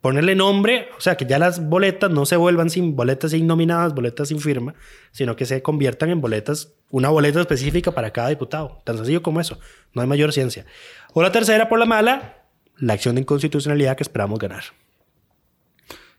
[0.02, 3.94] Ponerle nombre, o sea, que ya las boletas no se vuelvan sin boletas sin nominadas,
[3.94, 4.74] boletas sin firma,
[5.12, 8.82] sino que se conviertan en boletas, una boleta específica para cada diputado.
[8.84, 9.60] Tan sencillo como eso.
[9.94, 10.66] No hay mayor ciencia.
[11.14, 14.64] O la tercera, por la mala, la acción de inconstitucionalidad que esperamos ganar.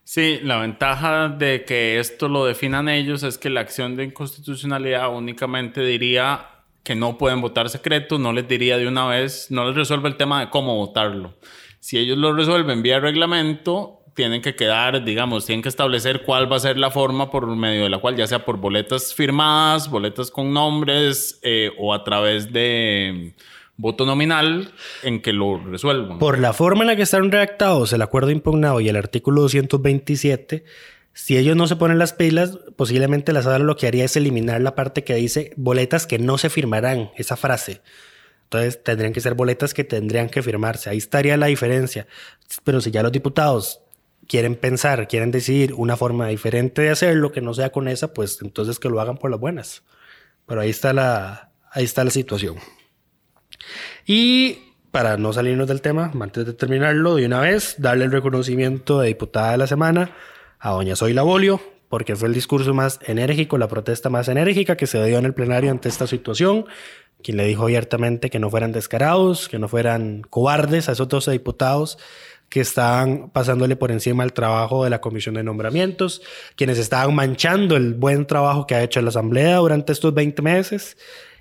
[0.05, 5.13] Sí, la ventaja de que esto lo definan ellos es que la acción de inconstitucionalidad
[5.13, 6.47] únicamente diría
[6.83, 10.15] que no pueden votar secreto, no les diría de una vez, no les resuelve el
[10.15, 11.33] tema de cómo votarlo.
[11.83, 16.55] Si ellos lo resuelven vía reglamento, tienen que quedar, digamos, tienen que establecer cuál va
[16.55, 20.31] a ser la forma por medio de la cual, ya sea por boletas firmadas, boletas
[20.31, 23.33] con nombres eh, o a través de
[23.75, 24.71] voto nominal,
[25.03, 26.19] en que lo resuelvan.
[26.19, 30.63] Por la forma en la que están redactados el acuerdo impugnado y el artículo 227,
[31.11, 34.61] si ellos no se ponen las pilas, posiblemente la sala lo que haría es eliminar
[34.61, 37.81] la parte que dice boletas que no se firmarán, esa frase.
[38.53, 40.87] Entonces tendrían que ser boletas que tendrían que firmarse.
[40.87, 42.05] Ahí estaría la diferencia.
[42.63, 43.81] Pero si ya los diputados
[44.27, 48.39] quieren pensar, quieren decidir una forma diferente de hacerlo que no sea con esa, pues
[48.43, 49.81] entonces que lo hagan por las buenas.
[50.45, 52.57] Pero ahí está la, ahí está la situación.
[54.05, 54.59] Y
[54.91, 59.07] para no salirnos del tema, antes de terminarlo, de una vez, darle el reconocimiento de
[59.07, 60.15] diputada de la semana
[60.59, 64.85] a doña Zoila Bolio, porque fue el discurso más enérgico, la protesta más enérgica que
[64.85, 66.65] se dio en el plenario ante esta situación,
[67.23, 71.31] quien le dijo abiertamente que no fueran descarados, que no fueran cobardes a esos 12
[71.31, 71.97] diputados
[72.49, 76.21] que estaban pasándole por encima el trabajo de la comisión de nombramientos,
[76.55, 80.95] quienes estaban manchando el buen trabajo que ha hecho la Asamblea durante estos 20 meses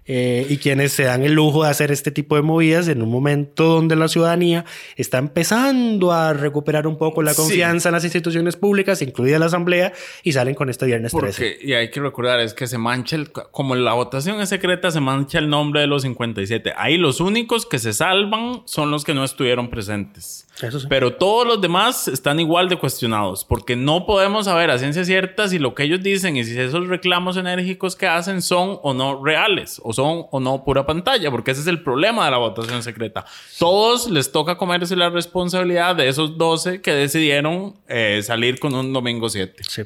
[0.06, 3.10] eh, y quienes se dan el lujo de hacer este tipo de movidas en un
[3.10, 4.64] momento donde la ciudadanía
[4.96, 7.36] está empezando a recuperar un poco la Sí.
[7.42, 11.26] confianza en las instituciones públicas, incluida la Asamblea, y salen con este viernes 13.
[11.52, 13.30] Porque, y hay que recordar, es que se mancha el.
[13.30, 16.72] Como la votación es secreta, se mancha el nombre de los 57.
[16.76, 20.46] Ahí los únicos que se salvan son los que no estuvieron presentes.
[20.62, 20.86] Eso sí.
[20.88, 25.48] Pero todos los demás están igual de cuestionados, porque no podemos saber a ciencia cierta
[25.48, 29.22] si lo que ellos dicen y si esos reclamos enérgicos que hacen son o no
[29.24, 32.82] reales, o son o no pura pantalla, porque ese es el problema de la votación
[32.82, 33.24] secreta.
[33.58, 38.92] Todos les toca comerse la responsabilidad de esos 12 que decidieron eh, salir con un
[38.92, 39.62] domingo 7.
[39.68, 39.82] Sí.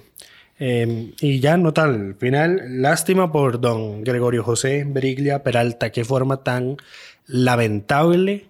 [0.58, 6.42] Eh, y ya nota al final, lástima por don Gregorio José Beriglia Peralta, qué forma
[6.42, 6.78] tan
[7.26, 8.46] lamentable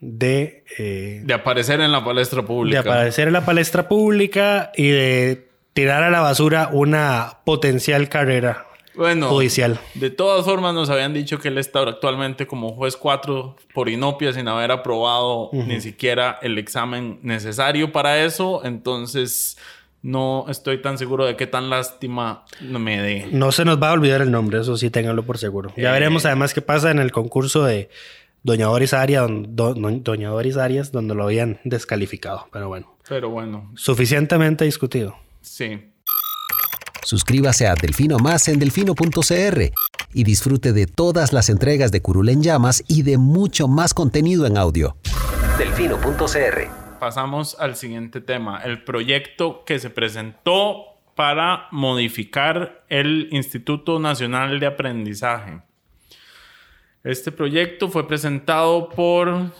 [0.00, 2.80] de, eh, De aparecer en la palestra de pública.
[2.80, 9.28] aparecer en la palestra pública y de tirar a la basura una potencial carrera Bueno,
[9.28, 9.78] judicial.
[9.94, 14.32] de todas formas nos habían dicho que él está actualmente como juez 4 por inopia
[14.32, 18.62] sin haber aprobado ni siquiera el examen necesario para eso.
[18.64, 19.58] Entonces
[20.02, 23.28] no estoy tan seguro de qué tan lástima me dé.
[23.32, 25.72] No se nos va a olvidar el nombre, eso sí, ténganlo por seguro.
[25.76, 25.92] Ya Eh.
[25.92, 27.90] veremos además qué pasa en el concurso de
[28.42, 32.48] Doña Doris Arias, Doña Doris Arias, donde lo habían descalificado.
[32.52, 35.16] Pero bueno, Pero bueno, suficientemente discutido.
[35.40, 35.86] sí.
[37.02, 39.72] Suscríbase a Delfino Más en delfino.cr
[40.12, 44.46] y disfrute de todas las entregas de Curul en Llamas y de mucho más contenido
[44.46, 44.96] en audio.
[45.58, 50.84] Delfino.cr Pasamos al siguiente tema, el proyecto que se presentó
[51.16, 55.62] para modificar el Instituto Nacional de Aprendizaje.
[57.04, 59.50] Este proyecto fue presentado por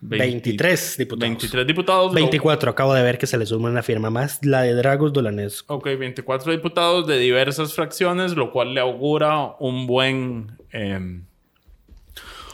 [0.00, 1.20] 20 23 diputados.
[1.30, 2.06] 23 diputados.
[2.08, 5.12] lo- 24, acabo de ver que se le suma una firma más, la de Dragos
[5.12, 5.74] Dolanesco.
[5.74, 11.26] Ok, 24 diputados de diversas fracciones, lo cual le augura un buen, eh, Un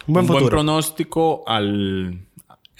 [0.06, 2.18] buen un buen pronóstico al,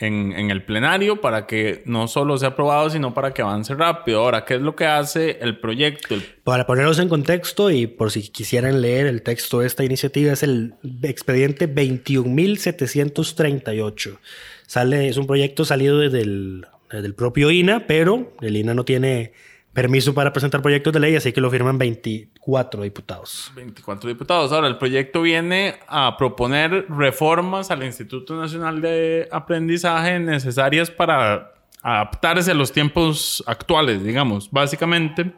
[0.07, 4.19] en, el plenario para que no solo sea aprobado, sino para que avance rápido.
[4.21, 6.17] Ahora, ¿qué es lo que hace el proyecto?
[6.45, 10.43] Para ponerlos en contexto y por si quisieran leer el texto de esta iniciativa, es
[10.43, 14.19] el expediente 21.738.
[14.67, 18.85] Sale, es un proyecto salido desde el, desde el propio INA, pero el INA no
[18.85, 19.33] tiene
[19.73, 23.51] permiso para presentar proyectos de ley, así que lo firman 24 diputados.
[23.55, 24.53] 24 diputados.
[24.53, 32.51] Ahora, el proyecto viene a proponer reformas al Instituto Nacional de Aprendizaje necesarias para adaptarse
[32.51, 34.51] a los tiempos actuales, digamos.
[34.51, 35.33] Básicamente,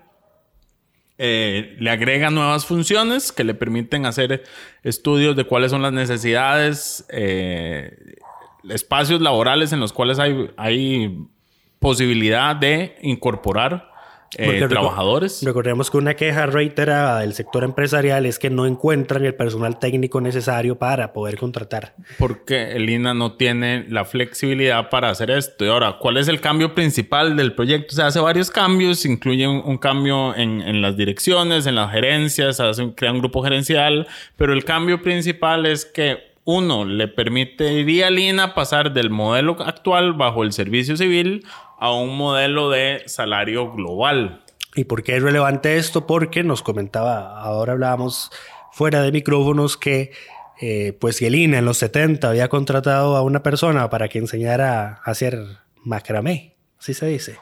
[1.16, 4.42] eh, le agrega nuevas funciones que le permiten hacer
[4.82, 8.16] estudios de cuáles son las necesidades, eh,
[8.68, 11.24] espacios laborales en los cuales hay, hay
[11.78, 13.93] posibilidad de incorporar
[14.38, 15.42] eh, trabajadores.
[15.44, 20.20] Recordemos que una queja reiterada del sector empresarial es que no encuentran el personal técnico
[20.20, 21.94] necesario para poder contratar.
[22.18, 25.64] Porque el INA no tiene la flexibilidad para hacer esto.
[25.64, 27.94] Y ahora, ¿cuál es el cambio principal del proyecto?
[27.94, 32.60] Se hace varios cambios, incluye un, un cambio en, en las direcciones, en las gerencias,
[32.60, 38.08] hace un- crea un grupo gerencial, pero el cambio principal es que uno le permitiría
[38.08, 41.42] al INA pasar del modelo actual bajo el servicio civil
[41.84, 44.42] a un modelo de salario global.
[44.74, 46.06] ¿Y por qué es relevante esto?
[46.06, 48.32] Porque nos comentaba, ahora hablábamos
[48.72, 50.12] fuera de micrófonos que
[50.62, 54.18] eh, pues si el INA en los 70 había contratado a una persona para que
[54.18, 55.38] enseñara a hacer
[55.84, 57.38] macramé, así se dice.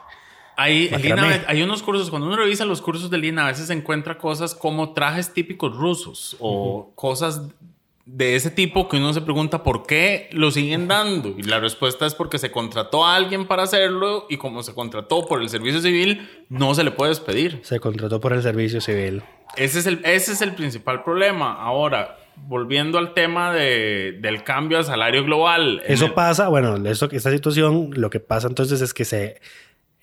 [0.57, 0.93] Hay.
[1.01, 4.55] INA, hay unos cursos, cuando uno revisa los cursos del INA, a veces encuentra cosas
[4.55, 7.43] como trajes típicos rusos o cosas
[8.05, 11.29] de ese tipo que uno se pregunta por qué lo siguen dando.
[11.37, 15.25] Y la respuesta es porque se contrató a alguien para hacerlo y como se contrató
[15.25, 17.59] por el servicio civil, no se le puede despedir.
[17.63, 19.23] Se contrató por el servicio civil.
[19.55, 21.53] Ese es el, ese es el principal problema.
[21.53, 25.81] Ahora, volviendo al tema de- del cambio al salario global.
[25.85, 29.39] Eso el- pasa, bueno, eso, esta situación, lo que pasa entonces es que se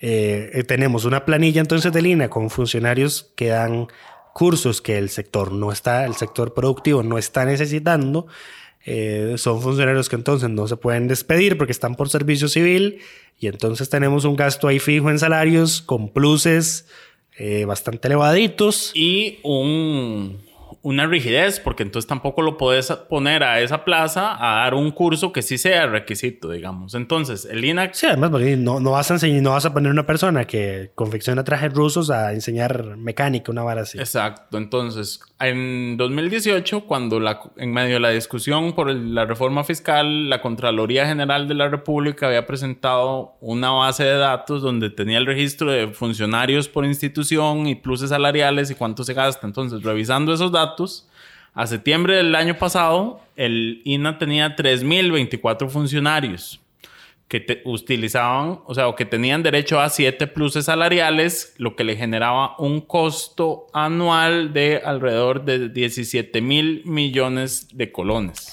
[0.03, 3.89] eh, tenemos una planilla entonces de línea con funcionarios que dan
[4.33, 8.27] cursos que el sector no está, el sector productivo no está necesitando.
[8.87, 13.01] Eh, son funcionarios que entonces no se pueden despedir porque están por servicio civil
[13.39, 16.87] y entonces tenemos un gasto ahí fijo en salarios con pluses
[17.37, 18.93] eh, bastante elevaditos.
[18.95, 20.41] y un,
[20.83, 25.33] una rigidez, porque entonces tampoco lo puedes poner a esa plaza a dar un curso
[25.33, 26.95] que sí sea requisito, digamos.
[26.95, 29.93] Entonces, el INAC Sí, además, porque no, no vas a enseñar, no vas a poner
[29.93, 33.99] una persona que confecciona trajes rusos a enseñar mecánica, una vara así.
[33.99, 34.57] Exacto.
[34.57, 40.29] Entonces, en 2018, cuando la, en medio de la discusión por el- la reforma fiscal,
[40.31, 45.27] la Contraloría General de la República había presentado una base de datos donde tenía el
[45.27, 49.47] registro de funcionarios por institución y pluses salariales y cuánto se gasta.
[49.47, 50.70] Entonces, revisando esos datos,
[51.55, 56.61] a septiembre del año pasado, el INA tenía 3.024 funcionarios
[57.31, 62.57] que utilizaban, o sea, que tenían derecho a 7 pluses salariales, lo que le generaba
[62.59, 68.51] un costo anual de alrededor de 17 mil millones de colones.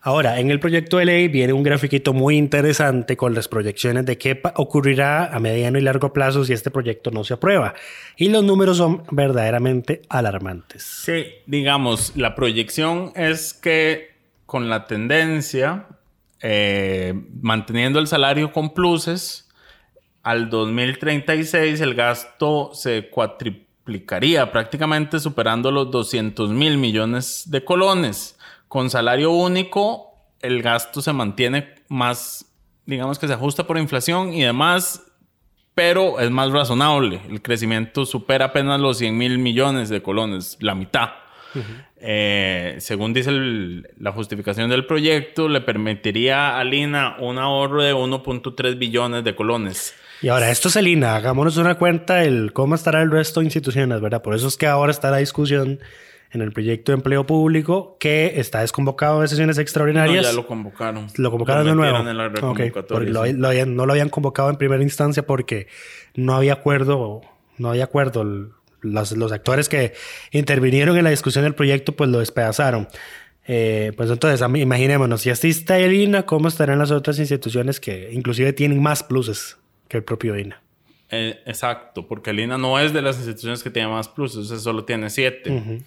[0.00, 4.16] Ahora, en el proyecto de ley viene un grafiquito muy interesante con las proyecciones de
[4.16, 7.74] qué ocurrirá a mediano y largo plazo si este proyecto no se aprueba.
[8.16, 10.84] Y los números son verdaderamente alarmantes.
[10.84, 14.12] Sí, digamos, la proyección es que
[14.46, 15.88] con la tendencia,
[16.40, 19.48] eh, manteniendo el salario con pluses,
[20.22, 28.37] al 2036 el gasto se cuatriplicaría, prácticamente superando los 200 mil millones de colones.
[28.68, 32.46] Con salario único, el gasto se mantiene más,
[32.86, 35.02] digamos que se ajusta por inflación y demás,
[35.74, 37.20] pero es más razonable.
[37.30, 41.10] El crecimiento supera apenas los 100 mil millones de colones, la mitad.
[42.00, 47.92] Eh, según dice el- la justificación del proyecto, le permitiría a Lina un ahorro de
[47.94, 49.94] 1.3 billones de colones.
[50.20, 51.16] Y ahora, esto es el INA.
[51.16, 54.20] Hagámonos una cuenta el cómo estará el resto de instituciones, ¿verdad?
[54.22, 55.80] Por eso es que ahora está la discusión
[56.30, 60.26] en el proyecto de empleo público que está desconvocado de sesiones No, extraordinarias.
[60.26, 61.06] ya lo convocaron.
[61.16, 61.98] Lo convocaron de nuevo.
[62.06, 65.24] en la Ok, reconvocatoria, porque lo- lo habían- no lo habían convocado en primera instancia
[65.26, 65.68] porque
[66.14, 67.22] no había acuerdo,
[67.56, 68.50] no había acuerdo.
[68.80, 69.94] Los, los actores que
[70.30, 72.86] intervinieron en la discusión del proyecto pues lo despedazaron.
[73.50, 78.10] Eh, pues entonces, imaginémonos, si así está el INA, ¿cómo estarán las otras instituciones que
[78.12, 79.56] inclusive tienen más pluses
[79.88, 80.62] que el propio INA?
[81.10, 84.44] Eh, exacto, porque el INA no es de las instituciones que tiene más pluses, o
[84.44, 85.80] sea, solo tiene siete.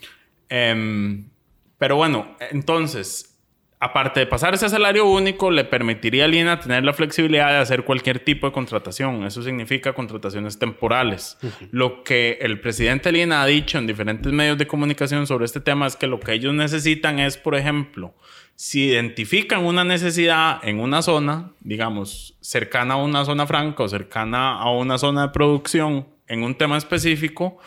[0.51, 1.29] Em,
[1.77, 3.39] pero bueno, entonces,
[3.79, 7.85] aparte de pasarse a salario único, le permitiría al INA tener la flexibilidad de hacer
[7.85, 9.23] cualquier tipo de contratación.
[9.23, 11.37] Eso significa contrataciones temporales.
[11.71, 15.61] Lo que el presidente del INA ha dicho en diferentes medios de comunicación sobre este
[15.61, 18.13] tema es que lo que ellos necesitan es, por ejemplo,
[18.55, 24.59] si identifican una necesidad en una zona, digamos, cercana a una zona franca o cercana
[24.59, 27.57] a una zona de producción en un tema específico,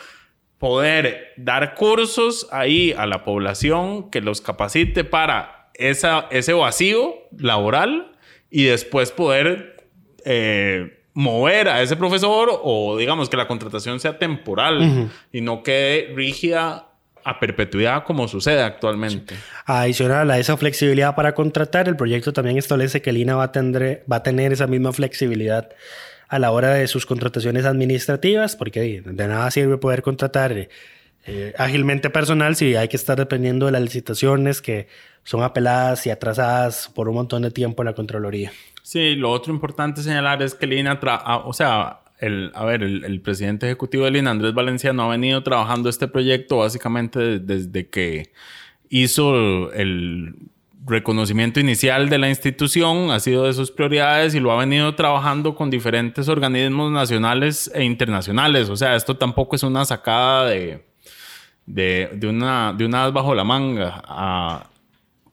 [0.65, 8.13] poder dar cursos ahí a la población que los capacite para esa, ese vacío laboral
[8.49, 9.85] y después poder
[10.25, 16.11] eh, mover a ese profesor o digamos que la contratación sea temporal y no quede
[16.15, 16.87] rígida
[17.23, 19.35] a perpetuidad como sucede actualmente.
[19.67, 23.51] Adicional a esa flexibilidad para contratar, el proyecto también establece que el INA va a,
[23.51, 25.69] tener, va a tener esa misma flexibilidad
[26.35, 30.69] a la hora de sus contrataciones administrativas, porque de nada sirve poder contratar eh,
[31.25, 34.87] eh, ágilmente personal si hay que estar dependiendo de las licitaciones que
[35.23, 38.51] son apeladas y atrasadas por un montón de tiempo en la Contraloría.
[38.83, 42.63] Sí, lo otro importante señalar es que el INA, tra- ah, o sea, el, a
[42.65, 47.39] ver, el, el presidente ejecutivo del INA, Andrés Valenciano, ha venido trabajando este proyecto básicamente
[47.39, 48.31] desde que
[48.89, 50.35] hizo el
[50.85, 55.55] reconocimiento inicial de la institución, ha sido de sus prioridades y lo ha venido trabajando
[55.55, 58.69] con diferentes organismos nacionales e internacionales.
[58.69, 60.85] O sea, esto tampoco es una sacada de,
[61.65, 64.01] de, de una, de una bajo la manga.
[64.05, 64.67] Ah,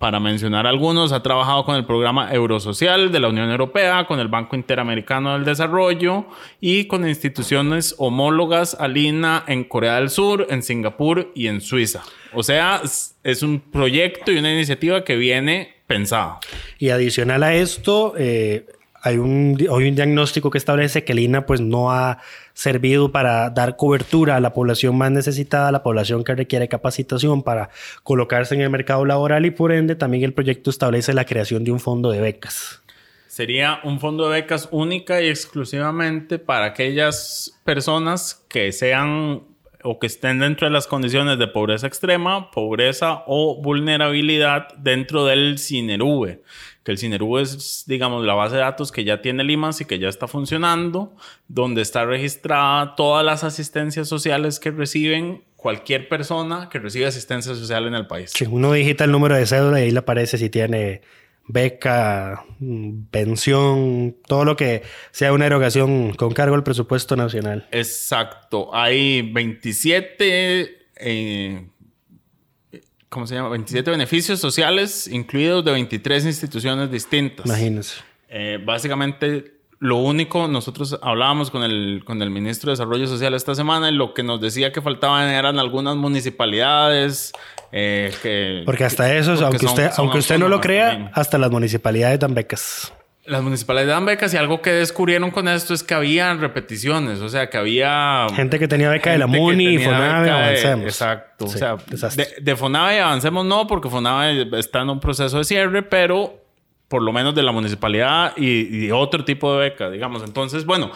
[0.03, 4.27] para mencionar algunos, ha trabajado con el programa Eurosocial de la Unión Europea, con el
[4.27, 6.25] Banco Interamericano del Desarrollo
[6.61, 12.03] y con instituciones homólogas al INA en Corea del Sur, en Singapur y en Suiza.
[12.35, 12.81] O sea,
[13.23, 16.41] es- un proyecto y una iniciativa que viene pensada.
[16.81, 18.67] Y adicional a esto, eh,
[19.03, 22.19] hay, un, hay un diagnóstico que establece que el INA pues, no ha
[22.55, 27.43] servido para dar cobertura a la población más necesitada, a la población que requiere capacitación
[27.43, 27.71] para
[28.05, 31.73] colocarse en el mercado laboral y por ende también el proyecto establece la creación de
[31.73, 32.81] un fondo de becas.
[33.27, 39.43] Sería un fondo de becas única y exclusivamente para aquellas personas que sean
[39.83, 45.59] o que estén dentro de las condiciones de pobreza extrema, pobreza o vulnerabilidad dentro del
[45.59, 46.41] CINERV.
[46.85, 49.99] Que el CINERV es, digamos, la base de datos que ya tiene Limas y que
[49.99, 51.15] ya está funcionando,
[51.49, 57.87] donde está registrada todas las asistencias sociales que reciben cualquier persona que recibe asistencia social
[57.87, 58.33] en el país.
[58.35, 61.03] Si uno digita el número de cédula y ahí le aparece si tiene
[61.47, 67.69] beca, mm, pensión, todo lo que sea una erogación con cargo al presupuesto nacional.
[67.71, 68.75] Exacto.
[68.75, 71.67] Hay 27, eh,
[73.13, 73.51] ¿cómo se llama?
[73.51, 77.45] 27 beneficios sociales incluidos de 23 instituciones distintas.
[77.47, 77.97] Imagínense.
[78.31, 83.55] Eh, básicamente, lo único, nosotros hablábamos con el, con el ministro de Desarrollo Social esta
[83.55, 87.33] semana y lo que nos decía que faltaban eran algunas municipalidades.
[87.73, 91.11] eh, que, Porque hasta eso, aunque son- usted, son aunque usted no lo crea, también.
[91.15, 92.93] hasta las municipalidades dan becas.
[93.25, 97.29] Las municipalidades dan becas y algo que descubrieron con esto es que había repeticiones, o
[97.29, 98.27] sea, que había...
[98.35, 100.87] Gente que tenía beca de la MUNI y Fonave, avancemos.
[100.87, 101.47] Exacto.
[101.47, 102.27] Sí, o sea, desastre.
[102.37, 106.43] de, de Fonave avancemos no, porque Fonave está en un proceso de cierre, pero
[106.89, 110.25] por lo menos de la municipalidad y, y otro tipo de beca, digamos.
[110.25, 110.91] Entonces, bueno,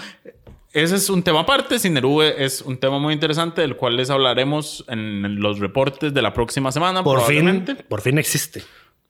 [0.72, 1.78] ese es un tema aparte.
[1.78, 6.34] Cinerube es un tema muy interesante del cual les hablaremos en los reportes de la
[6.34, 7.02] próxima semana.
[7.02, 8.62] Por fin, por fin existe.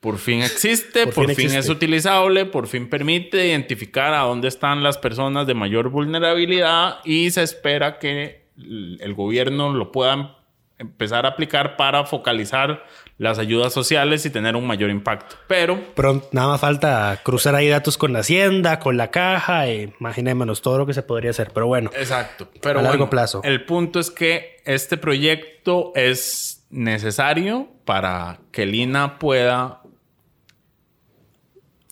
[0.07, 1.59] Por fin existe, Por por, fin fin, existe.
[1.59, 7.29] es utilizable, por fin permite identificar a dónde están las personas de mayor vulnerabilidad y
[7.33, 10.37] se espera que el gobierno lo pueda
[10.79, 12.85] empezar a aplicar para focalizar
[13.19, 15.35] las ayudas sociales y tener un mayor impacto.
[15.49, 19.93] Pero Pronto, nada más falta cruzar ahí datos con la hacienda, con la caja, e
[19.99, 21.51] imaginémonos todo lo que se podría hacer.
[21.53, 22.49] Pero bueno, Exacto.
[22.63, 23.41] Pero A largo bueno, plazo.
[23.43, 29.81] El punto es que este proyecto es necesario para que el INA pueda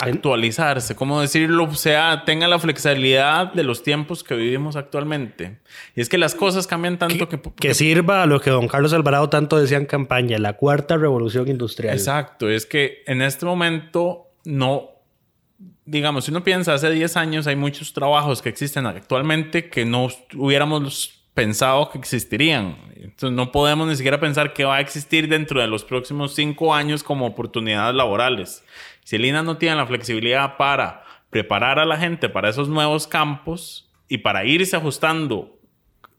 [0.04, 1.64] actualizarse, ¿cómo decirlo?
[1.64, 5.58] O sea, tenga la flexibilidad de los tiempos que vivimos actualmente.
[5.94, 7.40] Y es que las cosas cambian tanto que...
[7.40, 11.48] que sirva a lo que don Carlos Alvarado tanto decía en campaña, la cuarta revolución
[11.48, 11.94] industrial.
[11.94, 14.90] Exacto, es que en este momento no,
[15.84, 20.08] digamos, si uno piensa hace 10 años hay muchos trabajos que existen actualmente que no
[20.34, 22.76] hubiéramos pensado que existirían.
[22.96, 26.74] Entonces no podemos ni siquiera pensar que va a existir dentro de los próximos 5
[26.74, 28.64] años como oportunidades laborales.
[29.02, 33.06] Si el INA no tiene la flexibilidad para preparar a la gente para esos nuevos
[33.06, 35.58] campos y para irse ajustando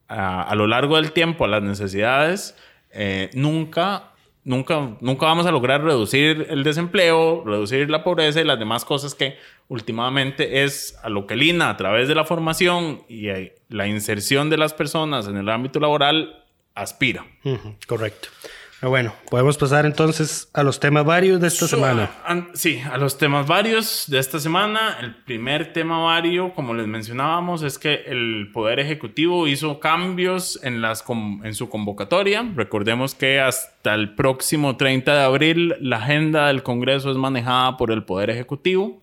[0.08, 2.56] a, a lo largo del tiempo a las necesidades,
[2.98, 4.12] eh, nunca,
[4.46, 9.14] nunca, nunca vamos a lograr reducir el desempleo, reducir la pobreza y las demás cosas
[9.14, 9.38] que
[9.68, 13.88] últimamente es a lo que el INA a través de la formación y eh, la
[13.88, 16.44] inserción de las personas en el ámbito laboral
[16.76, 17.26] aspira.
[17.88, 18.30] Correcto.
[18.82, 22.12] Pero bueno, podemos pasar entonces a los temas varios de esta So, semana.
[22.26, 24.98] an- sí, a los temas varios de esta semana.
[25.00, 30.82] El primer tema vario, como les mencionábamos, es que el Poder Ejecutivo hizo cambios en,
[30.82, 31.04] las
[31.44, 32.46] en su convocatoria.
[32.54, 37.92] Recordemos que hasta el próximo 30 de abril la agenda del Congreso es manejada por
[37.92, 39.02] el Poder Ejecutivo.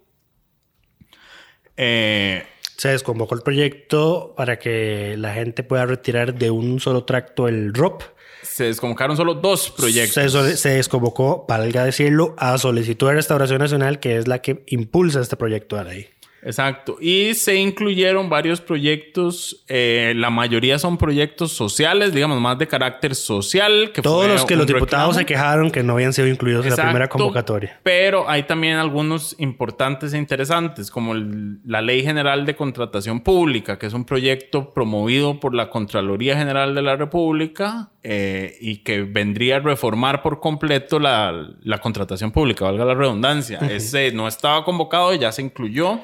[1.85, 2.45] Eh,
[2.77, 7.75] Se desconvocó el proyecto para que la gente pueda retirar de un solo tracto el
[7.75, 8.03] ROP.
[8.43, 10.61] se desconvocaron solo dos proyectos.
[10.61, 15.37] Se, desconvocó, valga decirlo, a solicitud de Restauración Nacional, que es la que impulsa este
[15.37, 16.09] proyecto de ley.
[16.45, 16.97] Exacto.
[17.01, 19.65] Y se incluyeron varios proyectos.
[19.69, 23.91] eh, la mayoría son proyectos sociales, digamos, más de carácter social.
[23.95, 25.13] Que Todos los que los diputados reclamo.
[25.15, 27.79] se quejaron que no habían sido incluidos en la primera convocatoria.
[27.83, 33.79] Pero hay también algunos importantes e interesantes, como el- la Ley General de Contratación Pública,
[33.79, 39.03] que es un proyecto promovido por la Contraloría General de la República eh, y que
[39.03, 43.59] vendría a reformar por completo la, la contratación pública, valga la redundancia.
[43.59, 46.01] Ese no estaba convocado, ya se incluyó.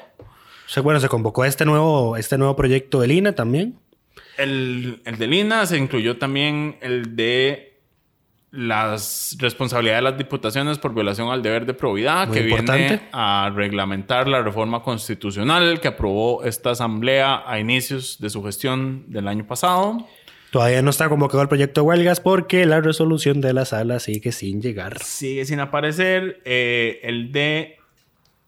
[0.69, 3.79] Sea, bueno, se convocó este nuevo, este nuevo proyecto de Lina también.
[4.37, 7.81] El, el de Lina se incluyó también el de
[8.51, 12.77] las responsabilidades de las diputaciones por violación al deber de probidad, Muy que importante.
[12.77, 19.05] viene a reglamentar la reforma constitucional que aprobó esta asamblea a inicios de su gestión
[19.07, 20.05] del año pasado.
[20.51, 24.31] Todavía no está convocado el proyecto de huelgas porque la resolución de la sala sigue
[24.31, 25.01] sin llegar.
[25.03, 27.77] Sigue sin aparecer eh, el de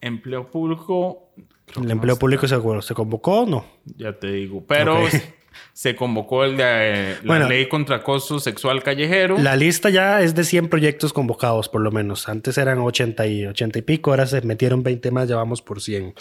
[0.02, 1.32] empleo público.
[1.72, 3.66] Creo ¿El empleo no público se, se convocó o no?
[3.98, 4.64] Ya te digo.
[4.68, 5.10] Pero Ok.
[5.74, 7.48] se convocó el de eh, la Bueno.
[7.50, 9.38] ley contra acoso sexual callejero.
[9.38, 12.30] La lista ya es de 100 proyectos convocados, por lo menos.
[12.30, 15.82] Antes eran 80 y, 80 y pico, ahora se metieron 20 más, ya vamos por
[15.82, 16.14] 100.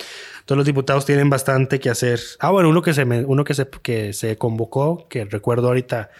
[0.47, 2.21] Todos los diputados tienen bastante que hacer.
[2.41, 6.11] Ah, bueno, uno que se, uno que se, que se convocó, que recuerdo ahorita,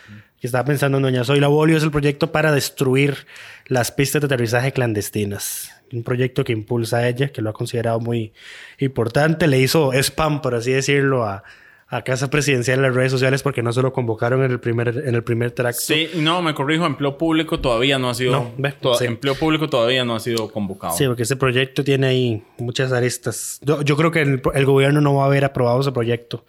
[0.41, 3.27] que estaba pensando en Doña Zoila Bolio, es el proyecto para destruir
[3.71, 5.71] las pistas de aterrizaje clandestinas.
[5.93, 8.33] Un proyecto que impulsa a ella, que lo ha considerado muy
[8.79, 9.47] importante.
[9.47, 11.43] Le hizo spam, por así decirlo, a,
[11.89, 14.89] a Casa Presidencial en las redes sociales porque no se lo convocaron en el primer,
[15.07, 15.81] en el primer tracto.
[15.81, 18.33] Sí, no, me corrijo, empleo público todavía no ha sido.
[18.33, 19.05] No, ve, to- sí.
[19.05, 20.97] Empleo público todavía no ha sido convocado.
[20.97, 23.59] Sí, porque ese proyecto tiene ahí muchas aristas.
[23.63, 26.45] Yo, yo creo que el, el gobierno no va a haber aprobado ese proyecto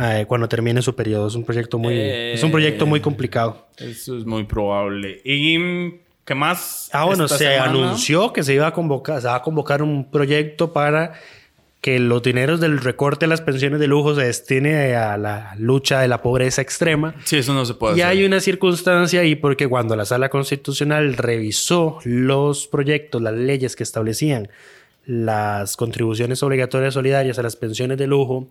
[0.00, 1.26] eh, cuando termine su periodo.
[1.28, 3.68] Es un proyecto muy, Eh, es un proyecto muy complicado.
[3.78, 5.20] Eso es muy probable.
[5.24, 5.92] ¿Y mm,
[6.28, 6.88] qué más?
[6.92, 7.64] Ah, bueno, se semana?
[7.64, 11.14] anunció que se iba a convocar, se va a convocar un proyecto para
[11.80, 16.00] que los dineros del recorte de las pensiones de lujo se destine a la lucha
[16.00, 17.14] de la pobreza extrema.
[17.24, 18.10] Sí, eso no se puede Y hacer.
[18.18, 23.84] hay una circunstancia ahí porque cuando la sala constitucional revisó los proyectos, las leyes que
[23.84, 24.48] establecían
[25.08, 28.46] las contribuciones obligatorias solidarias a las pensiones de lujo,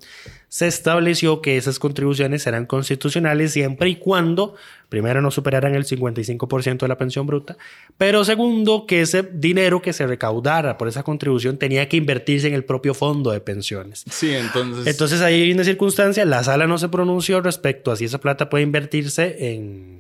[0.48, 4.56] se estableció que esas contribuciones serán constitucionales siempre y cuando,
[4.90, 7.58] primero, no superaran el 55% de la pensión bruta,
[8.00, 12.56] pero segundo, que ese dinero que se recaudara por esa contribución tenía que invertirse en
[12.56, 14.04] el propio fondo de pensiones.
[14.10, 14.88] Sí, entonces.
[14.88, 18.50] Entonces ahí hay una circunstancia, la sala no se pronunció respecto a si esa plata
[18.50, 19.97] puede invertirse en,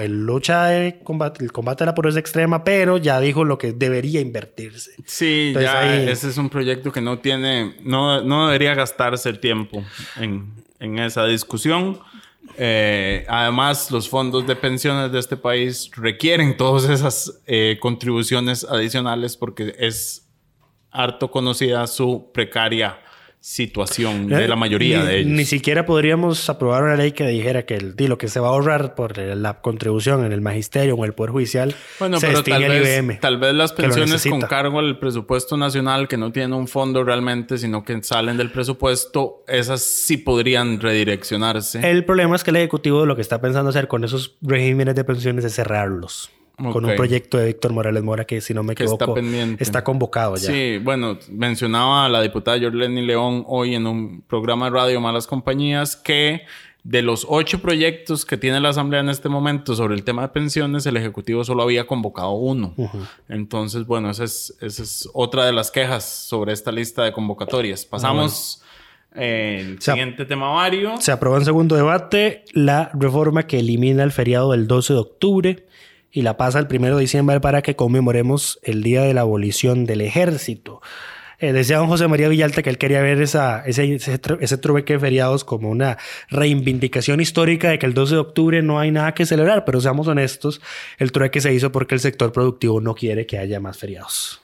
[0.00, 3.72] en lucha de combate, el combate a la pobreza extrema, pero ya dijo lo que
[3.72, 4.92] debería invertirse.
[5.04, 9.28] Sí, Entonces, ya ahí- ese es un proyecto que no tiene, no, no debería gastarse
[9.28, 9.82] el tiempo
[10.20, 11.98] en, en esa discusión.
[12.58, 19.36] Eh, además, los fondos de pensiones de este país requieren todas esas eh, contribuciones adicionales
[19.36, 20.28] porque es
[20.90, 22.98] harto conocida su precaria
[23.42, 25.32] situación de la mayoría ni, de ellos.
[25.32, 28.50] Ni siquiera podríamos aprobar una ley que dijera que el, lo que se va a
[28.52, 32.44] ahorrar por la contribución en el magisterio o en el Poder Judicial Bueno, se pero
[32.44, 33.18] tal al vez, IBM.
[33.18, 37.58] tal vez las pensiones con cargo al presupuesto nacional que no tienen un fondo realmente,
[37.58, 41.80] sino que salen del presupuesto, esas sí podrían redireccionarse.
[41.90, 45.02] El problema es que el Ejecutivo lo que está pensando hacer con esos regímenes de
[45.02, 46.30] pensiones es cerrarlos.
[46.56, 49.62] Con un proyecto de Víctor Morales Mora que, si no me está equivoco, pendiente.
[49.64, 50.52] está convocado ya.
[50.52, 55.26] Sí, bueno, mencionaba a la diputada Jorleni León hoy en un programa de radio Malas
[55.26, 56.42] Compañías que
[56.84, 60.28] de los ocho proyectos que tiene la Asamblea en este momento sobre el tema de
[60.28, 62.74] pensiones, el Ejecutivo solo había convocado uno.
[63.28, 67.84] Entonces, bueno, esa es, esa es otra de las quejas sobre esta lista de convocatorias.
[67.84, 68.62] Pasamos
[69.14, 70.94] eh, el siguiente tema vario.
[70.98, 75.66] Se aprobó en segundo debate la reforma que elimina el feriado del 12 de octubre
[76.12, 79.86] y la pasa el 1 de diciembre para que conmemoremos el día de la abolición
[79.86, 80.82] del ejército.
[81.38, 84.92] Eh, decía don José María Villalta que él quería ver esa, ese, ese, ese trueque
[84.92, 85.98] de feriados como una
[86.30, 90.06] reivindicación histórica de que el 12 de octubre no hay nada que celebrar, pero seamos
[90.06, 90.60] honestos,
[90.98, 94.40] el trueque se hizo porque el sector productivo no quiere que haya más feriados.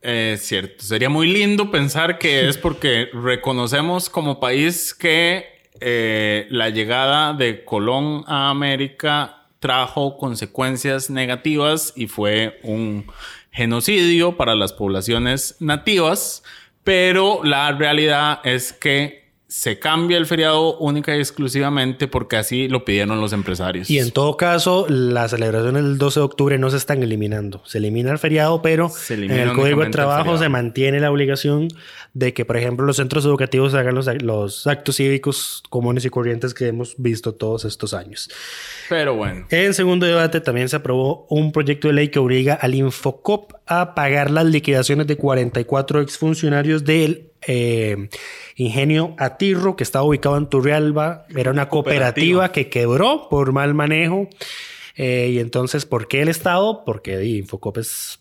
[0.00, 0.84] Es cierto.
[0.84, 5.44] Sería muy lindo pensar que es porque reconocemos como país que
[5.80, 13.06] eh, la llegada de Colón a América trajo consecuencias negativas y fue un
[13.50, 16.42] genocidio para las poblaciones nativas,
[16.84, 19.17] pero la realidad es que
[19.48, 23.88] se cambia el feriado única y exclusivamente porque así lo pidieron los empresarios.
[23.88, 27.62] Y en todo caso, las celebraciones del 12 de octubre no se están eliminando.
[27.64, 31.68] Se elimina el feriado, pero Se en el Código de Trabajo se mantiene la obligación
[32.12, 36.52] de que, por ejemplo, los centros educativos hagan los, los actos cívicos comunes y corrientes
[36.52, 38.28] que hemos visto todos estos años.
[38.90, 39.46] Pero bueno.
[39.48, 43.94] En segundo debate también se aprobó un proyecto de ley que obliga al Infocop a
[43.94, 48.08] pagar las liquidaciones de 44 exfuncionarios del eh,
[48.56, 51.26] Ingenio Atirro, que estaba ubicado en Turrialba.
[51.34, 52.52] Era una cooperativa, Cooperativa.
[52.52, 54.28] que quebró por mal manejo.
[54.96, 56.82] Eh, y entonces, ¿por qué el Estado?
[56.84, 58.20] Porque Infocop es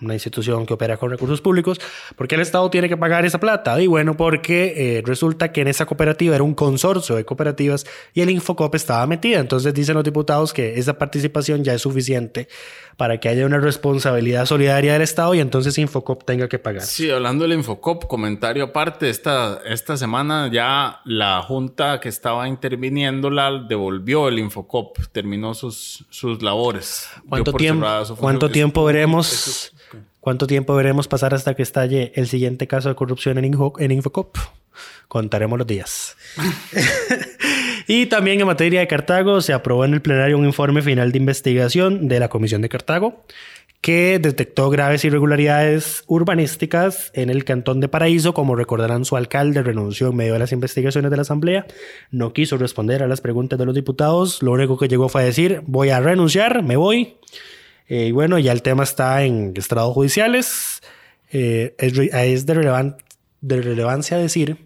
[0.00, 1.80] una institución que opera con recursos públicos,
[2.16, 3.80] ¿por qué el Estado tiene que pagar esa plata?
[3.80, 8.20] Y bueno, porque eh, resulta que en esa cooperativa era un consorcio de cooperativas y
[8.20, 9.40] el Infocop estaba metida.
[9.40, 12.48] Entonces dicen los diputados que esa participación ya es suficiente
[12.96, 16.82] para que haya una responsabilidad solidaria del Estado y entonces Infocop tenga que pagar.
[16.82, 23.30] Sí, hablando del Infocop, comentario aparte, esta, esta semana ya la junta que estaba interviniendo
[23.30, 27.08] la devolvió el Infocop, terminó sus, sus labores.
[27.28, 27.86] ¿Cuánto, tiempo,
[28.18, 29.72] ¿cuánto tiempo veremos?
[30.20, 34.36] ¿Cuánto tiempo veremos pasar hasta que estalle el siguiente caso de corrupción en, en Infocop?
[35.08, 36.16] Contaremos los días.
[37.86, 41.18] y también en materia de Cartago se aprobó en el plenario un informe final de
[41.18, 43.24] investigación de la Comisión de Cartago
[43.84, 48.32] que detectó graves irregularidades urbanísticas en el cantón de Paraíso.
[48.32, 51.66] Como recordarán, su alcalde renunció en medio de las investigaciones de la Asamblea,
[52.10, 55.24] no quiso responder a las preguntas de los diputados, lo único que llegó fue a
[55.26, 57.16] decir, voy a renunciar, me voy.
[57.86, 60.80] Eh, bueno, ya el tema está en estrados judiciales.
[61.30, 64.56] Eh, es, de relevancia decir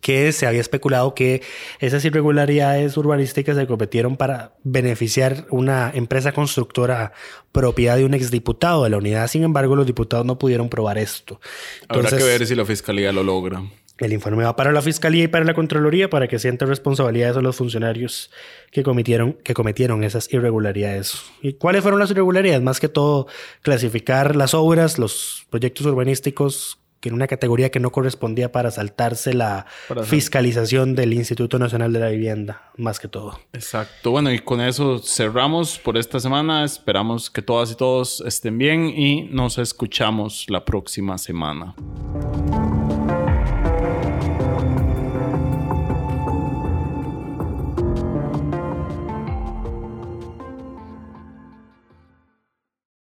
[0.00, 1.42] que se había especulado que
[1.80, 7.12] esas irregularidades urbanísticas se cometieron para beneficiar una empresa constructora
[7.52, 9.26] propiedad de un exdiputado de la unidad.
[9.28, 11.40] Sin embargo, los diputados no pudieron probar esto.
[11.88, 13.62] Habrá que ver si la fiscalía lo logra.
[13.98, 17.42] El informe va para la fiscalía y para la contraloría para que sientan responsabilidades a
[17.42, 18.30] los funcionarios
[18.70, 21.20] que cometieron, que cometieron esas irregularidades.
[21.42, 22.62] ¿Y cuáles fueron las irregularidades?
[22.62, 23.26] Más que todo,
[23.60, 29.32] clasificar las obras, los proyectos urbanísticos que en una categoría que no correspondía para saltarse
[29.32, 29.66] la
[30.04, 33.40] fiscalización del Instituto Nacional de la Vivienda, más que todo.
[33.52, 34.10] Exacto.
[34.10, 36.64] Bueno, y con eso cerramos por esta semana.
[36.64, 41.74] Esperamos que todas y todos estén bien y nos escuchamos la próxima semana.